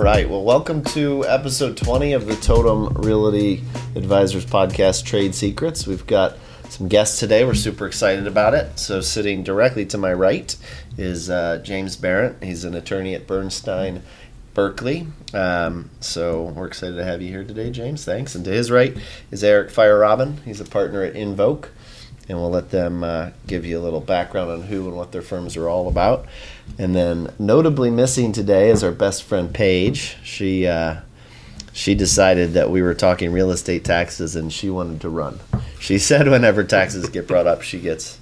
[0.00, 0.30] All right.
[0.30, 3.62] Well, welcome to episode 20 of the Totum Realty
[3.94, 5.86] Advisors podcast, Trade Secrets.
[5.86, 6.38] We've got
[6.70, 7.44] some guests today.
[7.44, 8.78] We're super excited about it.
[8.78, 10.56] So, sitting directly to my right
[10.96, 12.42] is uh, James Berent.
[12.42, 14.00] He's an attorney at Bernstein
[14.54, 15.06] Burkley.
[15.34, 18.02] Um, so, we're excited to have you here today, James.
[18.02, 18.34] Thanks.
[18.34, 18.96] And to his right
[19.30, 20.42] is Erich Feierabend.
[20.44, 21.72] He's a partner at Invoke.
[22.30, 25.20] And we'll let them uh, give you a little background on who and what their
[25.20, 26.26] firms are all about.
[26.78, 30.16] And then, notably missing today is our best friend Paige.
[30.22, 31.00] She uh,
[31.72, 35.40] she decided that we were talking real estate taxes, and she wanted to run.
[35.80, 38.20] She said whenever taxes get brought up, she gets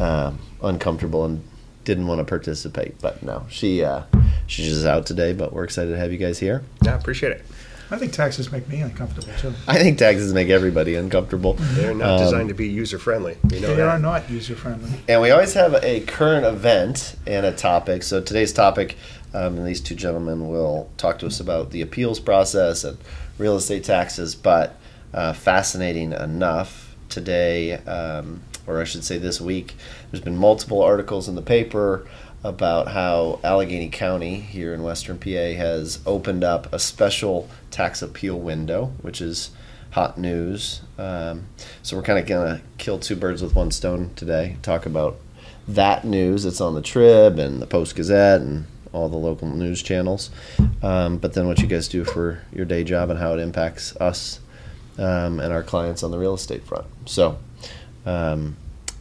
[0.00, 1.44] um, uncomfortable and
[1.84, 2.98] didn't want to participate.
[3.02, 4.04] But no, she uh,
[4.46, 5.34] she's just out today.
[5.34, 6.62] But we're excited to have you guys here.
[6.82, 7.44] Yeah, appreciate it.
[7.90, 9.54] I think taxes make me uncomfortable too.
[9.66, 11.54] I think taxes make everybody uncomfortable.
[11.58, 13.36] They're not Um, designed to be user friendly.
[13.50, 13.88] You know They that.
[13.88, 14.90] are not user friendly.
[15.08, 18.02] And we always have a current event and a topic.
[18.02, 18.96] So today's topic,
[19.32, 22.98] um, and these two gentlemen will talk to us about the appeals process and
[23.38, 24.34] real estate taxes.
[24.34, 24.76] But
[25.14, 29.76] uh, fascinating enough, today, um, or I should say this week,
[30.10, 32.06] there's been multiple articles in the paper
[32.44, 38.38] about how Allegheny County here in Western PA has opened up a special tax appeal
[38.38, 39.50] window, which is
[39.90, 40.82] hot news.
[40.98, 41.46] Um,
[41.82, 44.56] so we're kind of gonna kill two birds with one stone today.
[44.62, 45.16] Talk about
[45.66, 49.82] that news that's on the Trib and the Post Gazette and all the local news
[49.82, 50.30] channels.
[50.82, 53.94] Um, but then what you guys do for your day job and how it impacts
[53.96, 54.40] us
[54.96, 56.86] um, and our clients on the real estate front.
[57.06, 57.38] So.
[58.06, 58.56] Um,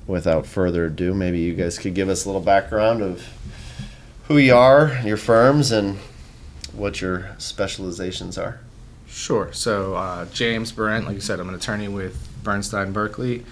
[0.08, 3.28] Without further ado, maybe you guys could give us a little background of
[4.30, 5.98] who you are, your firms, and
[6.74, 8.60] what your specializations are.
[9.08, 9.52] Sure.
[9.54, 13.46] So, uh, James Berent, like you said, I'm an attorney with Bernstein Burkley.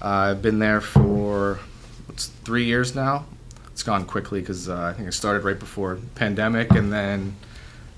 [0.00, 1.58] Uh, I've been there for
[2.06, 3.24] what's three years now.
[3.72, 7.36] It's gone quickly because uh, I think I started right before pandemic, and then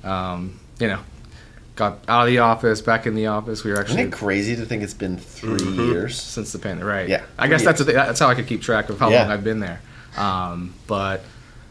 [0.04, 0.98] um, you know
[1.76, 3.62] got out of the office, back in the office.
[3.62, 5.80] We were Isn't actually it crazy to think it's been 3 Mm-hmm.
[5.92, 6.20] years?
[6.20, 7.08] since the pandemic, right?
[7.08, 9.22] Yeah, I guess three that's thing, that's how I could keep track of how Yeah.
[9.22, 9.80] long I've been there.
[10.16, 11.22] Um, but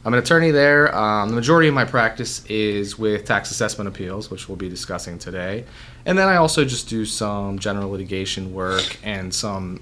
[0.08, 0.96] I'm an attorney there.
[0.96, 5.20] Um, the majority of my practice is with tax assessment appeals, which we'll be discussing
[5.20, 5.66] today,
[6.06, 9.82] and then I also just do some general litigation work and some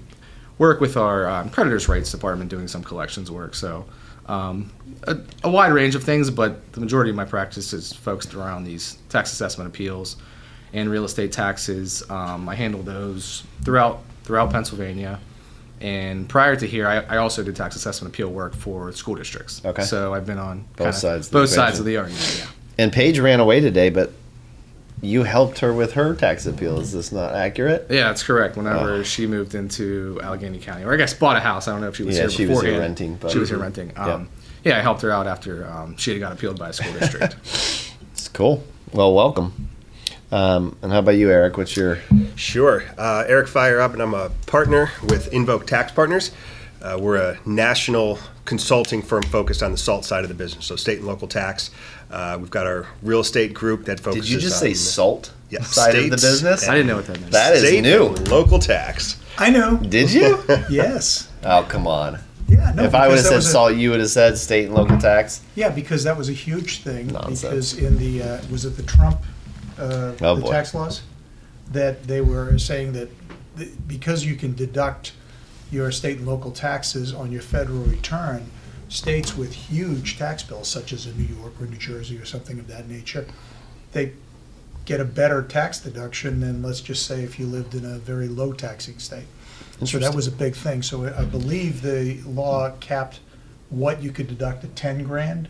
[0.58, 3.54] work with our um, creditors' rights department, doing some collections work.
[3.54, 3.86] So.
[4.28, 4.72] Um,
[5.04, 8.64] a, a wide range of things, but the majority of my practice is focused around
[8.64, 10.16] these tax assessment appeals
[10.72, 12.02] and real estate taxes.
[12.10, 15.20] Um, I handle those throughout throughout Pennsylvania.
[15.80, 19.60] And prior to here, I, I also did tax assessment appeal work for school districts.
[19.64, 19.82] Okay.
[19.82, 22.36] So I've been on Both sides of the both sides of the argument.
[22.38, 22.46] Yeah.
[22.78, 24.12] And Paige ran away today, but
[25.02, 26.80] you helped her with her tax appeal.
[26.80, 27.86] Is this not accurate?
[27.90, 28.56] Yeah, that's correct.
[28.56, 29.02] Whenever Oh.
[29.02, 31.68] she moved into Allegheny County, or I guess bought a house.
[31.68, 33.50] I don't know if she was Yeah, here she was here renting, but- she was
[33.50, 33.92] here renting.
[33.96, 34.28] Um,
[34.64, 34.78] yeah.
[34.78, 37.36] I helped her out after um, she had got appealed by a school district.
[38.12, 38.64] It's cool.
[38.92, 39.68] Well, welcome.
[40.32, 41.56] Um, and how about you, Erich?
[41.56, 41.98] What's your
[42.34, 42.82] Sure.
[42.98, 46.32] Uh, Erich Feierabend, and I'm a partner with Invoke Tax Partners.
[46.82, 50.76] Uh, we're a national consulting firm focused on the SALT side of the business, so
[50.76, 51.70] state and local tax.
[52.10, 54.26] Uh, we've got our real estate group that focuses.
[54.28, 56.68] Did you just on say salt Yeah, side of the business?
[56.68, 57.32] I didn't know what that meant.
[57.32, 58.08] That is state new.
[58.30, 59.20] local tax.
[59.38, 59.76] I know.
[59.76, 60.42] Did you?
[60.70, 61.28] Yes.
[61.44, 62.18] oh, come on.
[62.48, 62.72] Yeah.
[62.76, 62.84] No.
[62.84, 64.98] if I would have said was a- salt, you would have said state and local
[64.98, 65.40] tax.
[65.56, 67.08] Yeah, because that was a huge thing.
[67.08, 67.40] Nonsense.
[67.42, 69.18] Because in the uh, was it the Trump
[69.78, 70.50] uh, Oh, the boy.
[70.50, 71.02] tax laws
[71.72, 73.08] that they were saying that
[73.58, 75.12] th- because you can deduct
[75.70, 78.50] your state and local taxes on your federal return,
[78.88, 82.58] states with huge tax bills, such as in New York or New Jersey or something
[82.60, 83.26] of that nature,
[83.92, 84.12] they
[84.84, 88.28] get a better tax deduction than let's just say if you lived in a very
[88.28, 89.24] low taxing state.
[89.84, 90.82] So that was a big thing.
[90.82, 93.18] So I believe the law capped
[93.68, 95.48] what you could deduct at ten grand.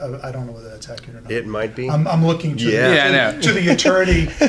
[0.00, 1.30] Uh, I don't know whether that's accurate or not.
[1.30, 1.88] It might be.
[1.88, 2.88] I'm, I'm looking to, Yeah.
[2.88, 3.40] the, Yeah, I know.
[3.42, 4.26] to the attorney,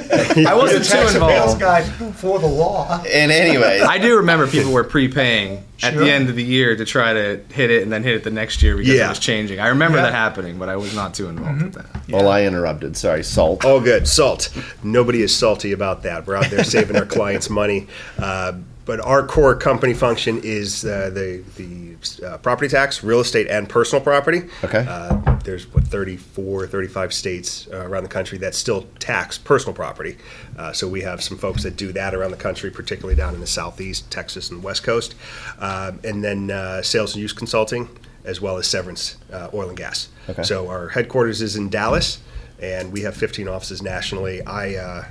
[0.47, 1.59] I wasn't the too tax appeals involved.
[1.59, 1.81] guy
[2.13, 3.03] for the law.
[3.03, 6.05] And anyway, I do remember people were prepaying at Sure.
[6.05, 8.31] the end of the year to try to hit it and then hit it the
[8.31, 9.05] next year because Yeah.
[9.07, 9.59] it was changing.
[9.59, 10.05] I remember Yeah.
[10.05, 11.87] that happening, but I was not too involved with that.
[12.09, 12.95] well, I interrupted.
[12.95, 13.65] Sorry, salt.
[13.65, 14.07] All good.
[14.07, 14.49] Salt.
[14.81, 16.25] Nobody is salty about that.
[16.25, 17.87] We're out there saving our clients money.
[18.17, 18.53] Uh,
[18.85, 23.69] but our core company function is uh, the the uh, property tax, real estate, and
[23.69, 24.43] personal property.
[24.63, 24.85] Okay.
[24.87, 30.17] Uh, there's what 34, 35 states uh, around the country that still tax personal property.
[30.57, 33.39] Uh, so we have some folks that do that around the country, particularly down in
[33.39, 35.15] the southeast, Texas, and West Coast,
[35.59, 37.89] uh, and then uh, sales and use consulting,
[38.25, 40.09] as well as severance, uh, oil and gas.
[40.29, 40.43] Okay.
[40.43, 42.19] So our headquarters is in Dallas,
[42.61, 44.41] and we have 15 offices nationally.
[44.43, 45.05] I, uh,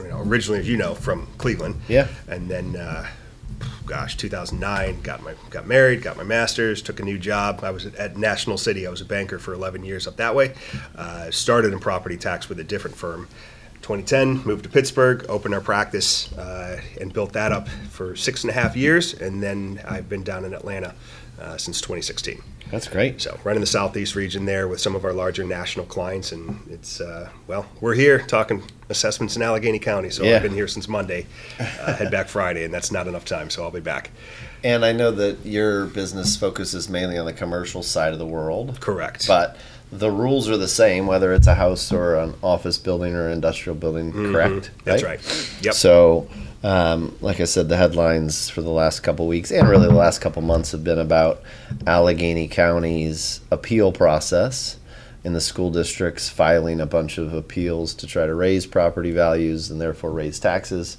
[0.00, 1.80] you know, originally, as you know, from Cleveland.
[1.88, 2.08] Yeah.
[2.28, 3.06] And then uh,
[3.86, 5.02] gosh, 2009.
[5.02, 7.60] Got my got married, got my master's, took a new job.
[7.62, 8.86] I was at, at National City.
[8.86, 10.54] I was a banker for 11 years up that way.
[10.94, 13.28] Uh, started in property tax with a different firm.
[13.82, 18.50] 2010, moved to Pittsburgh, opened our practice, uh, and built that up for six and
[18.50, 19.14] a half years.
[19.14, 20.94] And then I've been down in Atlanta
[21.40, 22.42] uh, since 2016.
[22.70, 23.20] That's great.
[23.20, 27.02] So running the southeast region there with some of our larger national clients, and it's
[27.02, 30.08] uh, well, we're here talking assessments in Allegheny County.
[30.08, 30.36] So Yeah.
[30.36, 31.26] I've been here since Monday.
[31.58, 33.50] Uh, head back Friday, and that's not enough time.
[33.50, 34.10] So I'll be back.
[34.64, 38.80] And I know that your business focuses mainly on the commercial side of the world.
[38.80, 39.26] Correct.
[39.26, 39.56] But
[39.92, 43.32] the rules are the same, whether it's a house or an office building or an
[43.32, 44.54] industrial building, correct?
[44.54, 44.80] Mm-hmm.
[44.84, 45.58] That's right.
[45.60, 45.74] Yep.
[45.74, 46.28] So,
[46.64, 50.20] um, like I said, the headlines for the last couple weeks and really the last
[50.20, 51.42] couple months have been about
[51.86, 54.78] Allegheny County's appeal process
[55.24, 59.70] in the school districts filing a bunch of appeals to try to raise property values
[59.70, 60.96] and therefore raise taxes.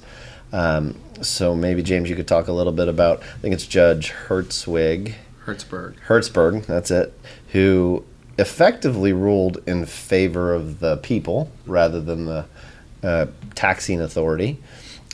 [0.52, 3.22] Um, so maybe James, you could talk a little bit about.
[3.22, 5.14] I think it's Judge Hertzwig.
[5.44, 5.96] Hertzberg.
[6.06, 7.12] Hertzberg, that's it,
[7.48, 8.04] who
[8.38, 12.44] effectively ruled in favor of the people rather than the
[13.02, 14.58] uh, taxing authority.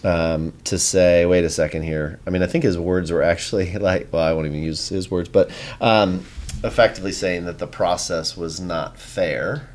[0.02, 2.20] Um, to say, wait a second here.
[2.26, 5.10] I mean, I think his words were actually like, well, I won't even use his
[5.10, 6.24] words, but um,
[6.64, 9.68] effectively saying that the process was not fair,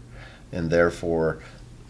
[0.51, 1.43] and therefore,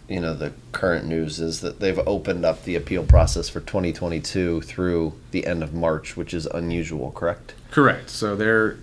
[0.06, 4.60] you know, the current news is that they've opened up the appeal process for 2022
[4.60, 7.54] through the end of March, which is unusual, correct?
[7.70, 8.10] Correct.
[8.10, 8.76] So they're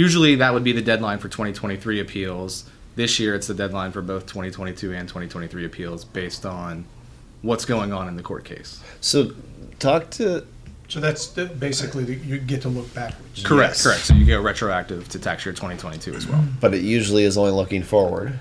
[0.00, 2.64] usually that would be the deadline for 2023 appeals.
[2.96, 6.84] This year, it's the deadline for both 2022 and 2023 appeals based on
[7.42, 8.80] what's going on in the court case.
[9.00, 9.32] So,
[9.78, 10.44] talk to
[10.88, 13.42] So that's the- basically, the- you get to look backwards.
[13.44, 13.74] Correct.
[13.74, 13.82] Yes.
[13.84, 14.00] Correct.
[14.06, 16.42] So you go retroactive to tax year 2022 as well.
[16.60, 18.32] but it usually is only looking forward.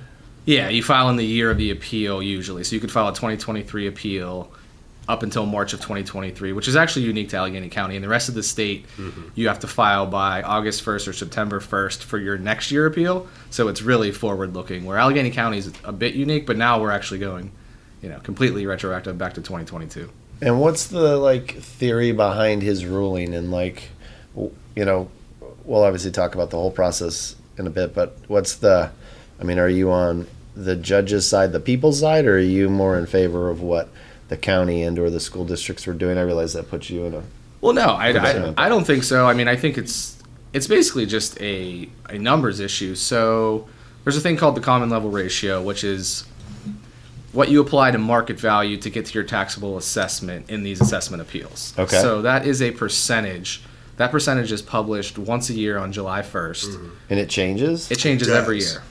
[0.45, 2.63] Yeah, you file in the year of the appeal usually.
[2.63, 4.51] So you could file a 2023 appeal
[5.09, 7.95] up until March of 2023, which is actually unique to Allegheny County.
[7.95, 9.29] And the rest of the state, mm-hmm.
[9.33, 13.27] you have to file by August 1st or September 1st for your next year appeal.
[13.49, 14.85] So it's really forward looking.
[14.85, 17.51] Where Allegheny County is a bit unique, but now we're actually going,
[18.03, 20.09] you know, completely retroactive back to 2022.
[20.43, 23.33] And what's the like theory behind his ruling?
[23.33, 23.89] And like,
[24.35, 25.09] you know,
[25.65, 27.95] we'll obviously talk about the whole process in a bit.
[27.95, 28.91] But what's the?
[29.39, 32.95] I mean, are you on the judge's side, the people's side, or are you more
[32.97, 33.89] in favor of what
[34.29, 36.17] the county and or the school districts were doing?
[36.17, 37.23] I realize that puts you in a
[37.61, 39.27] Well, no, I, I, I don't think so.
[39.27, 40.21] I mean, I think it's
[40.53, 42.95] it's basically just a, a numbers issue.
[42.95, 43.67] So
[44.03, 46.25] there's a thing called the common level ratio, which is
[47.31, 51.21] what you apply to market value to get to your taxable assessment in these assessment
[51.21, 51.73] appeals.
[51.77, 52.01] Okay.
[52.01, 53.61] So that is a percentage.
[53.97, 56.65] That percentage is published once a year on July 1st.
[56.65, 56.89] Mm-hmm.
[57.09, 57.91] and it changes.
[57.91, 58.37] It changes does.
[58.37, 58.81] every year.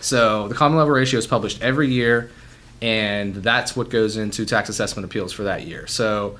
[0.00, 2.30] So the common level ratio is published every year,
[2.80, 5.86] and that's what goes into tax assessment appeals for that year.
[5.86, 6.38] So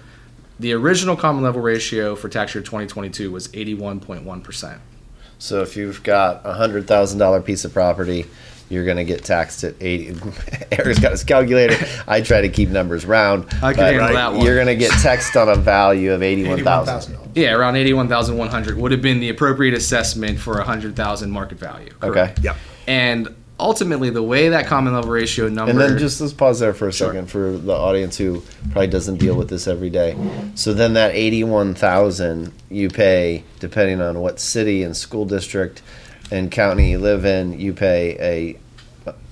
[0.61, 4.79] the original common level ratio for tax year 2022 was 81.1%.
[5.39, 8.27] So if you've got a hundred thousand dollar piece of property,
[8.69, 10.09] you're going to get taxed at eighty.
[10.73, 11.77] Erich's got his calculator.
[12.09, 13.47] I try to keep numbers round.
[13.63, 14.45] I can handle that one.
[14.45, 17.15] You're going to get taxed on a value of eighty-one thousand.
[17.15, 17.37] 81,000.
[17.37, 21.95] Yeah, around 81,100 would have been the appropriate assessment for a 100,000 market value.
[22.03, 22.35] Okay.
[22.43, 22.57] Yep.
[22.89, 23.29] And
[23.61, 25.71] ultimately, the way that common level ratio number.
[25.71, 27.09] And then just let's pause there for a Sure.
[27.09, 30.17] second for the audience who probably doesn't deal with this every day.
[30.55, 35.83] So then that eighty-one thousand you pay depending on what city and school district
[36.31, 37.59] and county you live in.
[37.59, 38.59] You pay a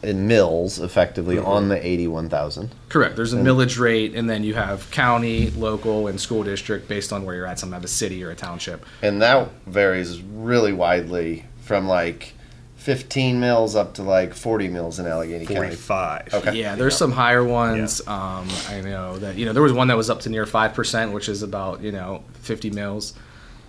[0.03, 1.47] in mills effectively mm-hmm.
[1.47, 2.75] on the eighty-one thousand.
[2.89, 3.15] Correct.
[3.17, 7.25] There's a millage rate, and then you have county, local, and school district based on
[7.25, 7.59] where you're at.
[7.59, 8.87] Some have a city or a township.
[9.03, 12.33] and that varies really widely from like
[12.77, 15.75] 15 mills up to like 40 mills in Allegheny County.
[15.77, 16.35] 45.
[16.35, 16.55] Okay.
[16.61, 18.01] Yeah, there's some higher ones.
[18.07, 20.75] Um, I know that you know there was one that was up to near five
[20.75, 23.15] percent, which is about you know 50 mills,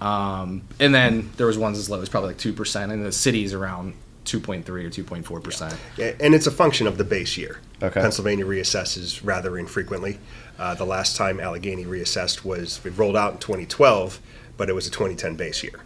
[0.02, 3.12] um, and then there was ones as low as probably like two percent, and the
[3.12, 3.94] city's around
[4.26, 5.76] 2.3 or 2.4 percent.
[5.98, 7.60] Yeah, And it's a function of the base year.
[7.82, 8.02] Okay.
[8.02, 10.20] Pennsylvania reassesses rather infrequently.
[10.60, 14.20] Uh, the last time Allegheny reassessed was, it rolled out in 2012,
[14.58, 15.80] but it was a 2010 base year.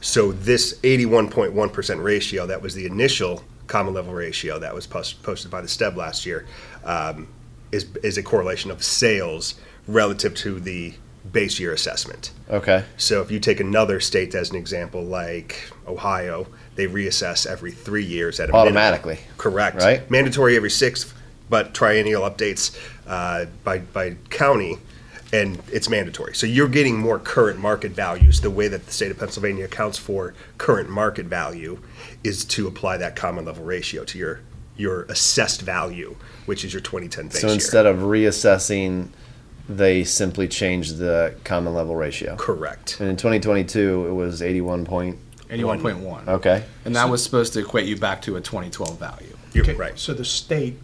[0.00, 5.50] So this 81.1% ratio, that was the initial common level ratio that was post, posted
[5.50, 6.46] by the STEB last year,
[6.84, 7.28] um,
[7.72, 9.54] is, is a correlation of sales
[9.86, 10.94] relative to the
[11.32, 12.32] base year assessment.
[12.48, 12.84] Okay.
[12.96, 18.04] So if you take another state as an example, like Ohio, they reassess every three
[18.04, 18.68] years at a minimum.
[18.68, 19.18] Automatically.
[19.36, 19.82] Correct.
[19.82, 20.10] Right.
[20.10, 21.14] Mandatory every sixth,
[21.50, 24.78] but triennial updates uh, by by county,
[25.32, 26.34] and it's mandatory.
[26.34, 28.40] So you're getting more current market values.
[28.40, 31.78] The way that the state of Pennsylvania accounts for current market value
[32.24, 34.40] is to apply that common level ratio to your
[34.76, 36.14] your assessed value,
[36.46, 37.54] which is your 2010 base So year.
[37.54, 39.08] instead of reassessing
[39.68, 42.36] they simply changed the common level ratio.
[42.36, 42.98] Correct.
[43.00, 45.18] And in 2022, it was 81 point.
[45.50, 46.26] 81.1.
[46.28, 46.64] Okay.
[46.84, 49.36] And that was supposed to equate you back to a 2012 value.
[49.52, 49.98] You're Okay, right.
[49.98, 50.78] So the state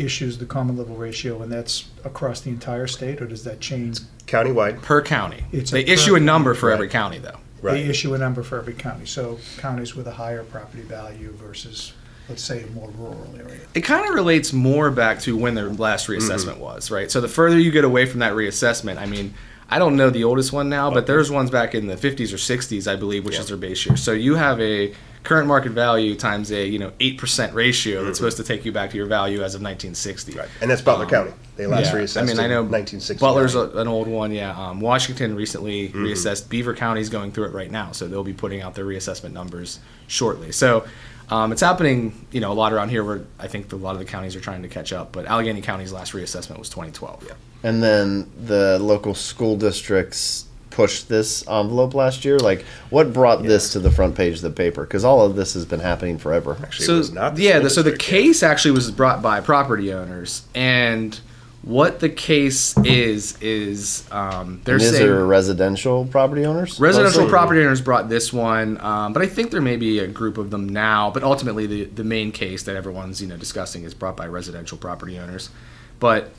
[0.00, 4.00] issues the common level ratio, and that's across the entire state, or does that change?
[4.26, 4.82] Countywide.
[4.82, 5.44] Per county.
[5.52, 7.38] It's they per- issue a number for every county, though.
[7.62, 7.86] They Right.
[7.86, 11.92] issue a number for every county, so counties with a higher property value versus,
[12.28, 13.60] let's say, a more rural area.
[13.74, 16.60] It kind of relates more back to when their last reassessment Mm-hmm.
[16.60, 17.10] was, right?
[17.10, 19.34] So the further you get away from that reassessment, I mean,
[19.68, 22.38] I don't know the oldest one now, but there's ones back in the 50s or
[22.38, 23.40] 60s, I believe, which Yeah.
[23.42, 23.96] is their base year.
[23.96, 24.92] So you have a
[25.22, 28.72] current market value times a you know eight percent ratio that's supposed to take you
[28.72, 30.32] back to your value as of 1960.
[30.32, 30.40] Mm-hmm.
[30.40, 30.48] Right.
[30.62, 31.32] And that's Butler County.
[31.56, 32.00] They last Yeah.
[32.00, 33.20] reassessed I mean, I know 1960.
[33.20, 34.56] Butler's a, an old one, yeah.
[34.56, 36.04] Um, Washington recently Mm-hmm.
[36.04, 36.48] reassessed.
[36.48, 39.78] Beaver County's going through it right now, so they'll be putting out their reassessment numbers
[40.06, 40.52] shortly.
[40.52, 40.84] So
[41.28, 43.04] um, it's happening, you know, a lot around here.
[43.04, 45.12] Where I think a lot of the counties are trying to catch up.
[45.12, 47.24] But Allegheny County's last reassessment was 2012.
[47.26, 47.34] Yeah.
[47.62, 52.38] And then the local school districts pushed this envelope last year.
[52.38, 54.84] Like, what brought this to the front page of the paper?
[54.84, 56.56] Because all of this has been happening forever.
[56.62, 58.18] Actually, so it was not the yeah, the, so the district, yeah.
[58.20, 61.18] case actually was brought by property owners, and
[61.62, 66.80] what the case is is um, they're And is saying there residential property owners?
[66.80, 67.30] residential mostly?
[67.30, 70.50] property owners brought this one, um, but I think there may be a group of
[70.50, 71.10] them now.
[71.10, 74.78] But ultimately, the the main case that everyone's you know discussing is brought by residential
[74.78, 75.50] property owners,
[75.98, 76.30] but.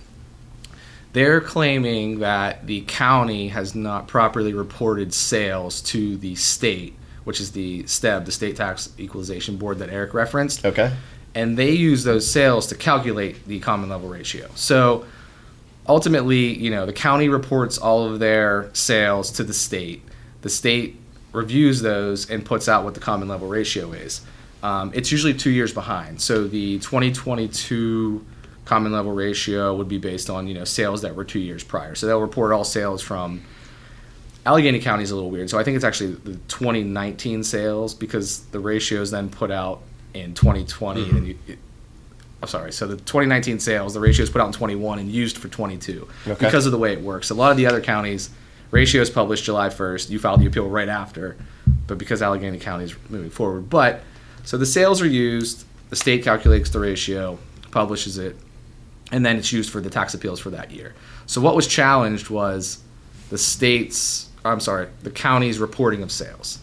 [1.14, 7.52] They're claiming that the county has not properly reported sales to the state, which is
[7.52, 10.92] the STEB, the State Tax Equalization Board that Erich referenced Okay.
[11.36, 14.50] and they use those sales to calculate the common level ratio.
[14.56, 15.06] So
[15.88, 20.04] ultimately, you know, the county reports all of their sales to the state.
[20.44, 20.98] The state
[21.34, 24.22] reviews those and puts out what the common level ratio is.
[24.64, 26.22] Um, it's usually two years behind.
[26.22, 28.26] So the 2022
[28.66, 31.96] common level ratio would be based on you know sales that were two years prior.
[31.96, 33.42] So they'll report all sales from
[34.46, 35.50] Allegheny County is a little weird.
[35.50, 39.82] So I think it's actually the 2019 sales because the ratio is then put out
[40.14, 41.18] in 2020 mm-hmm.
[41.18, 41.60] and you, it,
[42.42, 42.72] I'm sorry.
[42.72, 46.08] So the 2019 sales, the ratio is put out in 21 and used for 22
[46.28, 46.46] Okay.
[46.46, 47.30] because of the way it works.
[47.30, 48.32] A lot of the other counties,
[48.72, 50.10] ratio is published July 1st.
[50.10, 51.38] You file the appeal right after,
[51.86, 54.02] but because Allegheny County is moving forward, but
[54.44, 55.66] so the sales are used.
[55.92, 57.38] The state calculates the ratio,
[57.70, 58.36] publishes it,
[59.12, 60.94] and then it's used for the tax appeals for that year.
[61.26, 62.82] So what was challenged was
[63.30, 66.60] the state's, I'm sorry, the county's reporting of sales.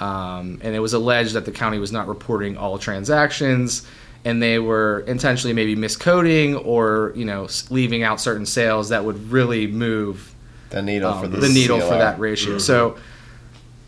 [0.00, 3.86] Um, and it was alleged that the county was not reporting all transactions
[4.24, 9.30] and they were intentionally maybe miscoding or, you know, leaving out certain sales that would
[9.30, 10.34] really move
[10.70, 12.58] The needle for um, the, the needle for that ratio.
[12.58, 12.98] So,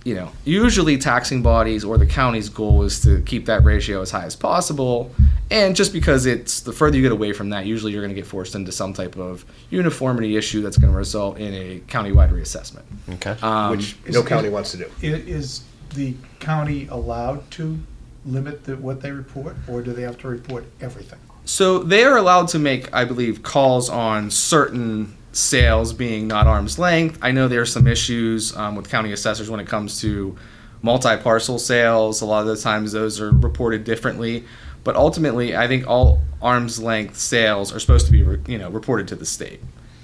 [0.05, 4.11] you know, usually taxing bodies or the county's goal is to keep that ratio as
[4.11, 5.13] high as possible.
[5.51, 8.21] And just because it's the further you get away from that, usually you're going to
[8.21, 12.33] get forced into some type of uniformity issue that's going to result in a countywide
[12.33, 12.83] reassessment.
[13.15, 13.37] Okay.
[13.43, 14.91] Um, which no is- county wants to do.
[15.03, 15.63] Is
[15.95, 17.79] the county allowed to
[18.25, 21.19] limit the, what they report, or do they have to report everything?
[21.45, 26.79] So they are allowed to make, I believe, calls on certain sales being not arm's
[26.79, 27.19] length.
[27.23, 30.37] I know there are some issues um, with county assessors when it comes to
[30.83, 32.21] multi-parcel sales.
[32.21, 34.45] A lot of the times those are reported differently,
[34.85, 38.69] but ultimately, I think all arm's length sales are supposed to be, re- you know,
[38.71, 39.61] reported to the state.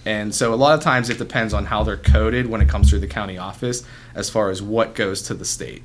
[0.06, 2.88] And so a lot of times it depends on how they're coded when it comes
[2.88, 3.82] through the county office
[4.14, 5.82] as far as what goes to the state.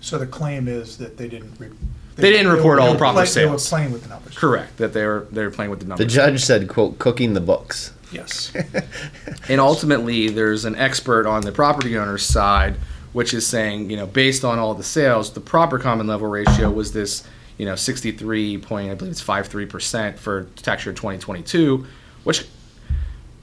[0.00, 1.52] So the claim is that they didn't.
[1.60, 1.68] Re-
[2.16, 3.34] They didn't report were- all they were proper play- sales.
[3.70, 4.36] They were playing with the numbers.
[4.36, 4.76] Correct.
[4.78, 6.04] That they're they're playing with the numbers.
[6.06, 8.52] the judge said, "quote cooking the books." Yes.
[9.48, 12.76] And ultimately, there's an expert on the property owner's side,
[13.12, 16.70] which is saying, you know, based on all the sales, the proper common level ratio
[16.70, 17.26] was this,
[17.58, 21.84] you know, 63 point, I believe it's 53 percent for tax year 2022,
[22.22, 22.46] which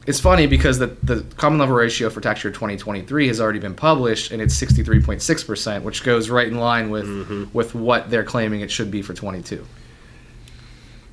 [0.08, 3.76] it's funny because the, the common level ratio for tax year 2023 has already been
[3.76, 7.46] published and it's 63.6 percent, which goes right in line with mm-hmm.
[7.54, 9.66] with what they're claiming it should be for 22.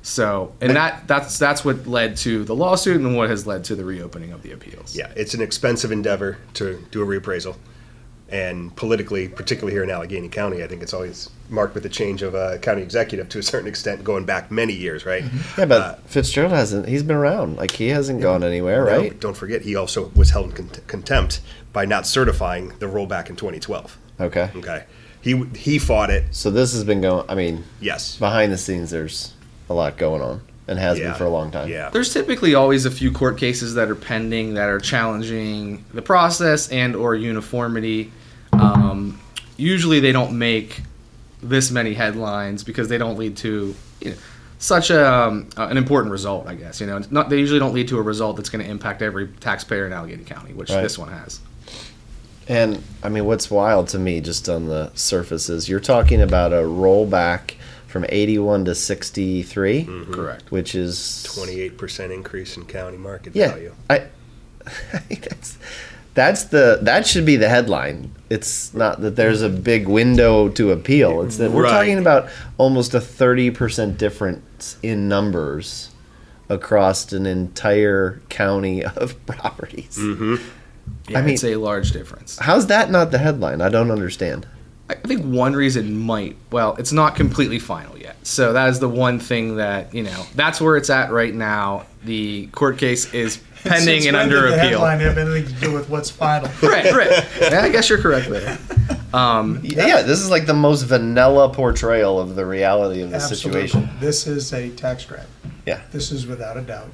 [0.07, 3.75] So, and that that's that's what led to the lawsuit and what has led to
[3.75, 4.95] the reopening of the appeals.
[4.95, 7.57] Yeah, it's an expensive endeavor to do a reappraisal.
[8.29, 12.21] And politically, particularly here in Allegheny County, I think it's always marked with the change
[12.23, 15.23] of a county executive to a certain extent, going back many years, right?
[15.57, 16.87] Yeah, but Uh, Fitzgerald hasn't.
[16.89, 17.57] He's been around.
[17.57, 19.19] Like he hasn't gone anywhere, no, right?
[19.19, 21.39] Don't forget, he also was held in con- contempt
[21.73, 23.97] by not certifying the rollback in 2012.
[24.19, 24.49] Okay.
[24.55, 24.83] Okay,
[25.21, 26.25] he he fought it.
[26.31, 27.25] So this has been going.
[27.29, 28.17] I mean, Yes.
[28.17, 29.33] behind the scenes, there's
[29.69, 31.09] a lot going on, and has Yeah.
[31.09, 31.69] been for a long time.
[31.69, 31.89] Yeah.
[31.89, 36.69] There's typically always a few court cases that are pending that are challenging the process
[36.69, 38.11] and or uniformity.
[38.53, 39.19] Um,
[39.57, 40.81] usually, they don't make
[41.43, 43.75] this many headlines because they don't lead to.
[44.01, 44.17] You know,
[44.59, 46.81] such a, um, an important result, I guess.
[46.81, 49.27] You know, not, they usually don't lead to a result that's going to impact every
[49.39, 50.81] taxpayer in Allegheny County, which Right.
[50.81, 51.39] this one has.
[52.47, 56.53] And I mean, what's wild to me, just on the surface, is you're talking about
[56.53, 57.51] a rollback
[57.87, 60.13] from 81 to 63, mm-hmm.
[60.13, 60.51] Correct.
[60.51, 63.73] which is Twenty-eight percent increase in county market Yeah, value.
[63.89, 64.07] I.
[65.09, 65.57] that's,
[66.13, 68.11] that's the that should be the headline.
[68.29, 71.21] It's not that there's a big window to appeal.
[71.21, 71.71] It's that we're Right.
[71.71, 75.91] talking about almost a 30 percent difference in numbers
[76.49, 79.97] across an entire county of properties.
[79.97, 80.35] Mm-hmm.
[81.09, 82.37] Yeah, I mean- it's a large difference.
[82.39, 83.61] How's that not the headline?
[83.61, 84.47] I don't understand.
[84.89, 88.15] I think one reason might, well, it's not completely final yet.
[88.25, 91.85] So that is the one thing that, you know, that's where it's at right now.
[92.05, 94.69] The court case is pending and under did the appeal.
[94.79, 96.49] headline have anything to do with what's final?
[96.61, 97.25] Right, right.
[97.41, 98.57] Yeah, I guess you're correct there.
[99.13, 100.03] Um, Yeah.
[100.03, 103.67] this is like the most vanilla portrayal of the reality of the Absolutely.
[103.67, 103.89] situation.
[103.99, 105.25] This is a tax grab.
[105.65, 105.81] Yeah.
[105.91, 106.91] This is without a doubt.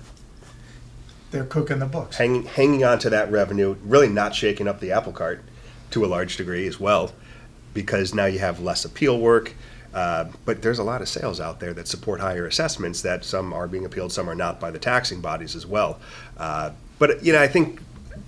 [1.30, 2.18] They're cooking the books.
[2.18, 5.44] hanging hanging on to that revenue, really not shaking up the apple cart
[5.92, 7.12] to a large degree as well,
[7.74, 9.54] because now you have less appeal work.
[9.94, 13.54] Uh, but there's a lot of sales out there that support higher assessments that some
[13.54, 16.00] are being appealed, some are not by the taxing bodies as well.
[16.36, 17.80] Uh, but you know, I think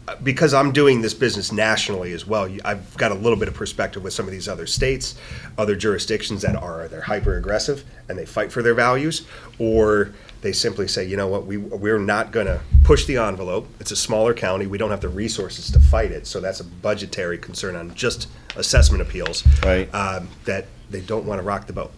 [0.07, 3.55] uh, because I'm doing this business nationally as well, I've got a little bit of
[3.55, 5.15] perspective with some of these other states,
[5.57, 9.25] other jurisdictions that are they're hyper aggressive and they fight for their values,
[9.57, 10.11] or
[10.45, 13.67] they simply say, you know what, we we're not going to push the envelope.
[13.79, 16.63] It's a smaller county, we don't have the resources to fight it, so that's a
[16.63, 19.43] budgetary concern on just assessment appeals.
[19.63, 19.91] Right.
[19.91, 21.91] Um, that they don't want to rock the boat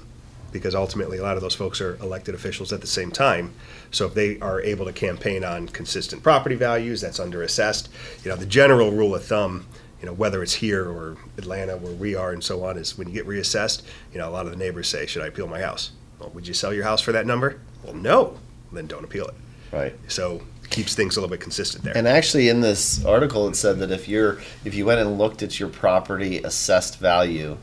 [0.54, 3.54] because ultimately a lot of those folks are elected officials at the same time.
[3.92, 7.90] So if they are able to campaign on consistent property values, that's under assessed.
[8.24, 9.68] You know, the general rule of thumb,
[10.00, 13.10] you know, whether it's here or Atlanta where we are and so on, is when
[13.10, 13.82] you get reassessed,
[14.14, 15.92] you know, a lot of the neighbors say, should I appeal my house?
[16.18, 17.60] Well, would you sell your house for that number?
[17.84, 18.38] Well, no.
[18.72, 19.34] Then don't appeal it.
[19.72, 19.96] Right.
[20.08, 21.96] So keeps things a little bit consistent there.
[21.98, 25.42] And actually, in this article, it said that if you're if you went and looked
[25.44, 27.58] at your property assessed value,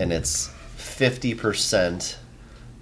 [0.00, 2.18] and it's fifty percent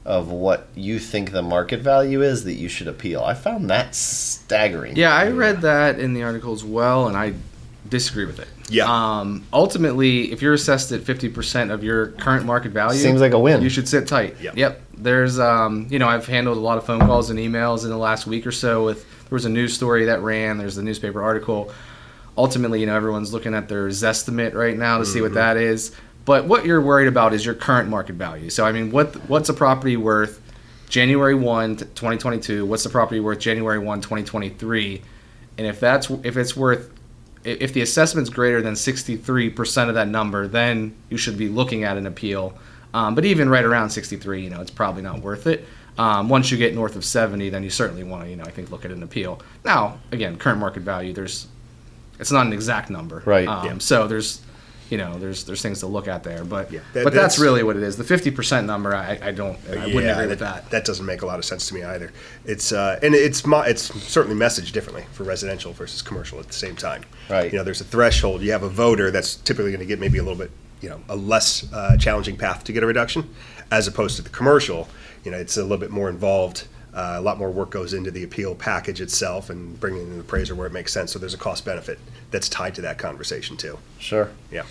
[0.07, 3.23] of what you think the market value is, that you should appeal.
[3.23, 4.97] I found that staggering.
[4.97, 7.35] yeah, I read that in the article as well, and I
[7.89, 8.49] disagree with it.
[8.71, 8.85] Yeah.
[8.87, 13.39] Um, ultimately, if you're assessed at 50% of your current market value, Seems like a
[13.39, 13.63] win.
[13.63, 14.37] You should sit tight.
[14.41, 14.57] Yep.
[14.57, 14.83] Yep.
[15.03, 17.97] There's, um, you know, I've handled a lot of phone calls and emails in the
[17.97, 18.85] last week or so.
[18.85, 20.59] With there was a news story that ran.
[20.59, 21.73] There's the newspaper article.
[22.37, 25.95] Ultimately, you know, everyone's looking at their Zestimate right now to see what that is.
[26.25, 28.51] But what you're worried about is your current market value.
[28.51, 30.41] So, I mean, what what's a property worth
[30.89, 32.67] January 1, 2022?
[32.67, 35.03] What's the property worth January 1, 2023?
[35.59, 36.91] And if that's if it's worth
[37.45, 41.97] if the assessment's greater than 63% of that number, then you should be looking at
[41.97, 42.53] an appeal.
[42.95, 45.65] Um, but even right around 63, you know, it's probably not worth it.
[45.99, 48.51] Um, once you get north of 70, then you certainly want to, you know, I
[48.51, 49.41] think look at an appeal.
[49.65, 51.47] Now, again, current market value, there's,
[52.19, 53.47] it's not an exact number, Right.
[53.49, 53.79] Um, Yeah.
[53.79, 54.41] So there's,
[54.89, 57.39] you know, there's there's things to look at there, but Yeah, that- but that's, that's-
[57.39, 57.97] really what it is.
[57.97, 60.69] The 50% number, I, I don't, I wouldn't agree with that.
[60.71, 62.13] That doesn't make a lot of sense to me either.
[62.45, 66.75] It's uh, and it's it's certainly messaged differently for residential versus commercial at the same
[66.77, 67.05] time.
[67.29, 67.53] Right.
[67.53, 68.41] You know, there's a threshold.
[68.43, 70.51] You have a voter that's typically going to get maybe a little bit,
[70.81, 73.29] you know, a less uh, challenging path to get a reduction,
[73.71, 74.89] as opposed to the commercial.
[75.25, 76.67] You know, it's a little bit more involved.
[76.93, 80.21] Uh, a lot more work goes into the appeal package itself and bringing in an
[80.21, 81.13] appraiser where it makes sense.
[81.13, 81.99] So there's a cost benefit
[82.31, 83.79] that's tied to that conversation too.
[83.99, 84.31] Sure.
[84.51, 84.65] Yeah.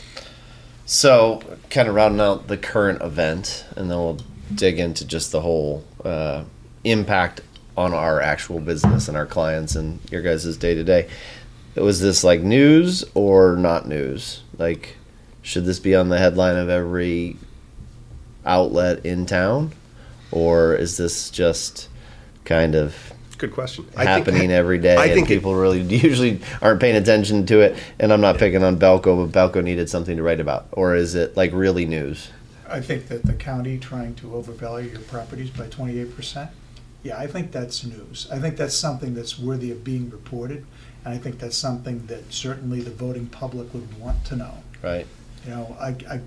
[0.85, 4.19] So, kind of rounding out the current event, and then we'll
[4.53, 6.45] dig into just the whole uh,
[6.83, 7.41] impact
[7.77, 11.07] on our actual business and our clients and your guys' day to day.
[11.75, 14.41] Was this like news or not news?
[14.57, 14.97] Like,
[15.49, 17.35] should this be on the headline of every
[18.45, 19.71] outlet in town,
[20.31, 21.89] or is this just
[22.45, 22.95] kind of
[23.39, 23.85] Good question.
[23.97, 27.75] happening every day I and think it- people really usually aren't paying attention to it?
[27.99, 30.67] And i'm not picking on belco but belco needed something to write about.
[30.73, 32.29] Or is it like really news?
[32.69, 36.51] I think that the county trying to overvalue your properties by twenty-eight percent,
[37.01, 38.27] yeah, I think that's news.
[38.31, 40.63] I think that's something that's worthy of being reported,
[41.03, 44.53] and I think that's something that certainly the voting public would want to know.
[44.83, 45.07] right
[45.45, 46.19] You know, I, I,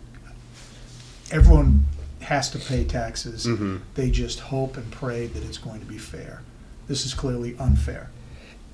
[1.30, 1.86] everyone
[2.20, 3.46] has to pay taxes.
[3.46, 3.80] Mhm.
[3.94, 6.42] They just hope and pray that it's going to be fair.
[6.88, 8.10] This is clearly unfair.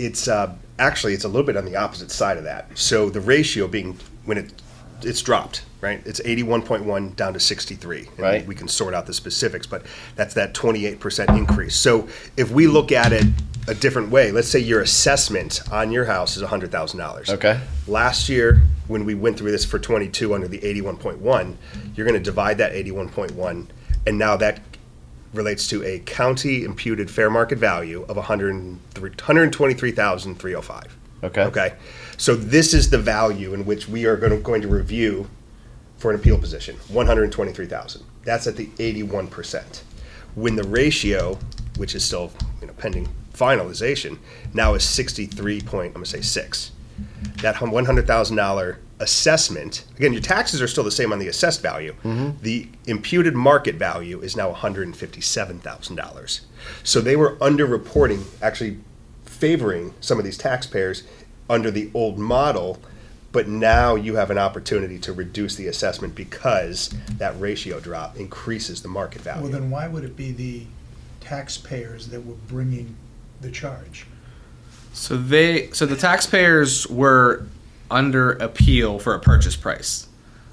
[0.00, 2.66] it's uh, actually it's a little bit on the opposite side of that.
[2.78, 4.52] So the ratio being when it
[5.02, 6.00] it's dropped, right?
[6.06, 8.08] It's 81.1 down to 63.
[8.16, 8.46] Right.
[8.46, 9.84] We can sort out the specifics, but
[10.16, 11.74] that's that 28% increase.
[11.76, 13.24] So if we look at it
[13.68, 17.28] a different way, let's say your assessment on your house is $100,000.
[17.30, 21.54] okay Last year, when we went through this for 22 under the 81.1,
[21.94, 23.68] you're going to divide that 81.1,
[24.06, 24.60] and now that
[25.32, 30.96] relates to a county imputed fair market value of 123,305.
[31.22, 31.42] Okay.
[31.42, 31.74] Okay.
[32.16, 35.30] So this is the value in which we are going to, going to review
[35.98, 38.02] for an appeal position, 123,000.
[38.24, 39.82] That's at the 81%.
[40.34, 41.38] When the ratio,
[41.76, 44.18] which is still you know, pending finalization,
[44.54, 46.70] now is 63 point, I'm going to say 6.
[47.42, 51.94] That $100,000 assessment, again, your taxes are still the same on the assessed value.
[52.02, 52.42] Mm-hmm.
[52.42, 56.40] The imputed market value is now $157,000.
[56.82, 58.78] So they were underreporting, actually
[59.24, 61.04] favoring some of these taxpayers
[61.48, 62.78] under the old model,
[63.30, 68.82] but now you have an opportunity to reduce the assessment because that ratio drop increases
[68.82, 69.44] the market value.
[69.44, 70.66] Well, then why would it be the
[71.20, 72.96] taxpayers that were bringing
[73.40, 74.06] the charge?
[74.92, 77.46] So they, so the taxpayers were
[77.90, 80.08] under appeal for a purchase price.